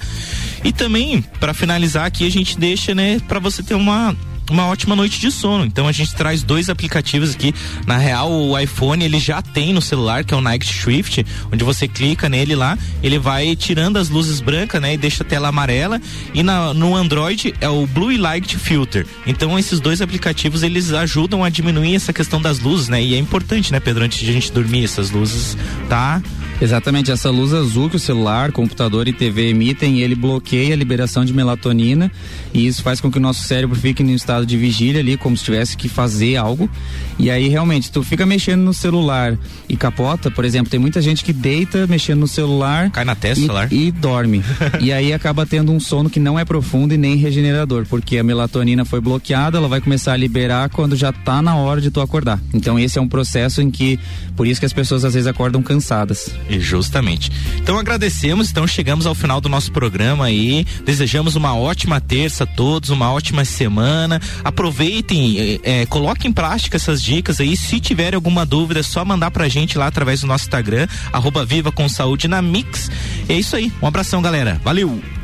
E 0.62 0.72
também, 0.72 1.22
para 1.40 1.54
finalizar 1.54 2.06
aqui, 2.06 2.26
a 2.26 2.30
gente 2.30 2.58
deixa, 2.58 2.94
né, 2.94 3.18
para 3.26 3.40
você 3.40 3.62
ter 3.62 3.74
uma 3.74 4.14
uma 4.50 4.66
ótima 4.66 4.94
noite 4.94 5.20
de 5.20 5.30
sono. 5.30 5.64
Então 5.64 5.88
a 5.88 5.92
gente 5.92 6.14
traz 6.14 6.42
dois 6.42 6.68
aplicativos 6.68 7.34
aqui. 7.34 7.54
Na 7.86 7.96
real, 7.96 8.30
o 8.30 8.58
iPhone 8.58 9.04
ele 9.04 9.18
já 9.18 9.40
tem 9.40 9.72
no 9.72 9.80
celular, 9.80 10.24
que 10.24 10.34
é 10.34 10.36
o 10.36 10.40
Night 10.40 10.66
Shift, 10.66 11.24
onde 11.52 11.64
você 11.64 11.88
clica 11.88 12.28
nele 12.28 12.54
lá, 12.54 12.78
ele 13.02 13.18
vai 13.18 13.54
tirando 13.56 13.96
as 13.96 14.08
luzes 14.08 14.40
brancas, 14.40 14.80
né, 14.80 14.94
e 14.94 14.96
deixa 14.96 15.22
a 15.22 15.26
tela 15.26 15.48
amarela. 15.48 16.00
E 16.32 16.42
na, 16.42 16.74
no 16.74 16.94
Android 16.94 17.54
é 17.60 17.68
o 17.68 17.86
Blue 17.86 18.16
Light 18.16 18.56
Filter. 18.58 19.06
Então 19.26 19.58
esses 19.58 19.80
dois 19.80 20.00
aplicativos 20.00 20.62
eles 20.62 20.92
ajudam 20.92 21.44
a 21.44 21.48
diminuir 21.48 21.94
essa 21.94 22.12
questão 22.12 22.40
das 22.40 22.58
luzes, 22.58 22.88
né? 22.88 23.02
E 23.02 23.14
é 23.14 23.18
importante, 23.18 23.72
né, 23.72 23.80
Pedro, 23.80 24.04
antes 24.04 24.18
de 24.18 24.30
a 24.30 24.32
gente 24.32 24.52
dormir 24.52 24.84
essas 24.84 25.10
luzes, 25.10 25.56
tá? 25.88 26.22
Exatamente, 26.60 27.10
essa 27.10 27.30
luz 27.30 27.52
azul 27.52 27.90
que 27.90 27.96
o 27.96 27.98
celular, 27.98 28.52
computador 28.52 29.08
e 29.08 29.12
TV 29.12 29.50
emitem, 29.50 30.00
ele 30.00 30.14
bloqueia 30.14 30.72
a 30.72 30.76
liberação 30.76 31.24
de 31.24 31.32
melatonina 31.32 32.10
e 32.52 32.66
isso 32.66 32.82
faz 32.82 33.00
com 33.00 33.10
que 33.10 33.18
o 33.18 33.20
nosso 33.20 33.42
cérebro 33.42 33.78
fique 33.78 34.02
em 34.02 34.06
um 34.06 34.14
estado 34.14 34.46
de 34.46 34.56
vigília 34.56 35.00
ali, 35.00 35.16
como 35.16 35.36
se 35.36 35.44
tivesse 35.44 35.76
que 35.76 35.88
fazer 35.88 36.36
algo. 36.36 36.70
E 37.18 37.30
aí 37.30 37.48
realmente, 37.48 37.90
tu 37.90 38.02
fica 38.02 38.24
mexendo 38.24 38.60
no 38.62 38.72
celular 38.72 39.36
e 39.68 39.76
capota, 39.76 40.30
por 40.30 40.44
exemplo, 40.44 40.70
tem 40.70 40.80
muita 40.80 41.02
gente 41.02 41.24
que 41.24 41.32
deita 41.32 41.86
mexendo 41.86 42.20
no 42.20 42.28
celular, 42.28 42.90
cai 42.90 43.04
na 43.04 43.14
testa 43.14 43.40
e, 43.40 43.46
celular 43.46 43.72
e 43.72 43.90
dorme. 43.90 44.42
e 44.80 44.92
aí 44.92 45.12
acaba 45.12 45.44
tendo 45.44 45.72
um 45.72 45.80
sono 45.80 46.08
que 46.08 46.20
não 46.20 46.38
é 46.38 46.44
profundo 46.44 46.94
e 46.94 46.96
nem 46.96 47.16
regenerador, 47.16 47.84
porque 47.86 48.18
a 48.18 48.24
melatonina 48.24 48.84
foi 48.84 49.00
bloqueada, 49.00 49.58
ela 49.58 49.68
vai 49.68 49.80
começar 49.80 50.12
a 50.12 50.16
liberar 50.16 50.70
quando 50.70 50.96
já 50.96 51.12
tá 51.12 51.42
na 51.42 51.56
hora 51.56 51.80
de 51.80 51.90
tu 51.90 52.00
acordar. 52.00 52.40
Então 52.52 52.78
esse 52.78 52.98
é 52.98 53.02
um 53.02 53.08
processo 53.08 53.60
em 53.60 53.70
que 53.70 53.98
por 54.36 54.46
isso 54.46 54.60
que 54.60 54.66
as 54.66 54.72
pessoas 54.72 55.04
às 55.04 55.14
vezes 55.14 55.26
acordam 55.26 55.62
cansadas. 55.62 56.30
Justamente. 56.48 57.30
Então 57.56 57.78
agradecemos, 57.78 58.50
então 58.50 58.66
chegamos 58.66 59.06
ao 59.06 59.14
final 59.14 59.40
do 59.40 59.48
nosso 59.48 59.72
programa 59.72 60.26
aí. 60.26 60.66
Desejamos 60.84 61.36
uma 61.36 61.56
ótima 61.56 62.00
terça 62.00 62.44
a 62.44 62.46
todos, 62.46 62.90
uma 62.90 63.10
ótima 63.10 63.44
semana. 63.44 64.20
Aproveitem, 64.42 65.60
é, 65.64 65.82
é, 65.82 65.86
coloquem 65.86 66.30
em 66.30 66.34
prática 66.34 66.76
essas 66.76 67.02
dicas 67.02 67.40
aí. 67.40 67.56
Se 67.56 67.80
tiver 67.80 68.14
alguma 68.14 68.44
dúvida, 68.44 68.80
é 68.80 68.82
só 68.82 69.04
mandar 69.04 69.30
pra 69.30 69.48
gente 69.48 69.78
lá 69.78 69.86
através 69.86 70.20
do 70.20 70.26
nosso 70.26 70.44
Instagram, 70.44 70.86
arroba 71.12 71.44
Viva 71.44 71.72
com 71.72 71.88
Saúde 71.88 72.28
na 72.28 72.42
Mix. 72.42 72.90
É 73.28 73.34
isso 73.34 73.56
aí. 73.56 73.72
Um 73.80 73.86
abração, 73.86 74.20
galera. 74.20 74.60
Valeu! 74.62 75.23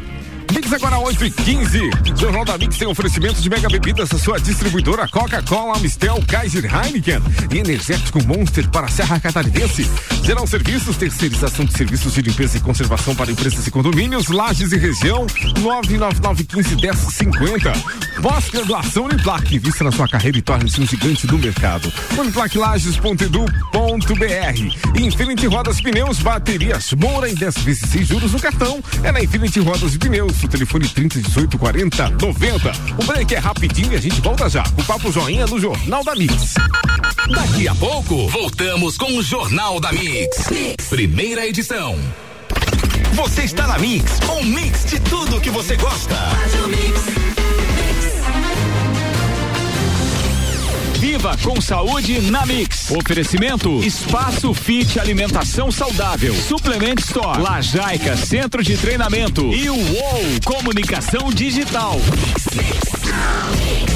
Mix 0.52 0.72
agora 0.72 0.98
8 0.98 1.26
e 1.26 1.30
15. 1.30 1.90
Jornal 2.16 2.44
da 2.44 2.58
Mix 2.58 2.76
tem 2.76 2.88
oferecimento 2.88 3.40
de 3.40 3.48
mega 3.48 3.68
bebidas, 3.68 4.08
sua 4.20 4.40
distribuidora 4.40 5.06
Coca-Cola, 5.06 5.78
Mistel, 5.78 6.20
Kaiser 6.26 6.64
Heineken 6.64 7.22
e 7.52 7.58
energético 7.58 8.20
Monster 8.24 8.68
para 8.68 8.86
a 8.86 8.88
Serra 8.88 9.20
Catarinense. 9.20 9.88
Geral 10.24 10.48
Serviços, 10.48 10.96
terceirização 10.96 11.64
de 11.64 11.72
serviços 11.72 12.14
de 12.14 12.22
limpeza 12.22 12.56
e 12.56 12.60
conservação 12.60 13.14
para 13.14 13.30
empresas 13.30 13.64
e 13.66 13.70
condomínios, 13.70 14.26
lajes 14.28 14.72
e 14.72 14.76
região, 14.76 15.24
999151050. 15.26 18.20
Pós-graduação 18.20 19.04
Uniplac, 19.04 19.56
vista 19.58 19.84
na 19.84 19.92
sua 19.92 20.08
carreira 20.08 20.38
e 20.38 20.42
torne-se 20.42 20.80
um 20.80 20.86
gigante 20.86 21.24
do 21.26 21.38
mercado. 21.38 21.92
Uniplaclages.edu.br 22.18 25.00
Infinity 25.00 25.46
Rodas 25.46 25.80
Pneus, 25.80 26.18
baterias, 26.18 26.92
Moura 26.92 27.30
em 27.30 27.34
10 27.34 27.58
vezes 27.58 27.88
sem 27.88 28.04
juros 28.04 28.32
no 28.32 28.40
cartão. 28.40 28.82
É 29.04 29.12
na 29.12 29.22
Infinity 29.22 29.60
Rodas 29.60 29.94
e 29.94 29.98
Pneus 29.98 30.39
o 30.46 30.48
telefone 30.48 30.88
30 30.88 31.20
18 31.20 31.58
40 31.58 32.10
90. 32.10 32.72
O 32.98 33.04
break 33.04 33.34
é 33.34 33.38
rapidinho 33.38 33.92
e 33.92 33.96
a 33.96 34.00
gente 34.00 34.20
volta 34.20 34.48
já 34.48 34.62
o 34.76 34.84
Papo 34.84 35.12
Joinha 35.12 35.46
no 35.46 35.58
Jornal 35.58 36.04
da 36.04 36.14
Mix. 36.14 36.54
Daqui 37.28 37.68
a 37.68 37.74
pouco, 37.74 38.28
voltamos 38.28 38.96
com 38.96 39.16
o 39.16 39.22
Jornal 39.22 39.80
da 39.80 39.92
Mix. 39.92 40.48
Mix. 40.50 40.88
Primeira 40.88 41.46
edição. 41.46 41.98
Você 43.14 43.42
está 43.42 43.66
na 43.66 43.78
Mix, 43.78 44.20
um 44.38 44.44
mix 44.44 44.84
de 44.84 45.00
tudo 45.00 45.40
que 45.40 45.50
você 45.50 45.76
gosta. 45.76 46.16
Viva 51.00 51.34
com 51.42 51.58
saúde 51.62 52.20
na 52.30 52.44
Mix. 52.44 52.90
Oferecimento 52.90 53.82
Espaço 53.82 54.52
Fit 54.52 55.00
Alimentação 55.00 55.72
Saudável. 55.72 56.34
Suplement 56.34 56.96
Store. 56.98 57.40
Lajaica 57.40 58.14
Centro 58.18 58.62
de 58.62 58.76
Treinamento. 58.76 59.50
E 59.50 59.70
o 59.70 59.74
UOL 59.74 60.22
Comunicação 60.44 61.32
Digital. 61.32 61.94
Mix, 61.94 62.44
mix. 62.54 63.89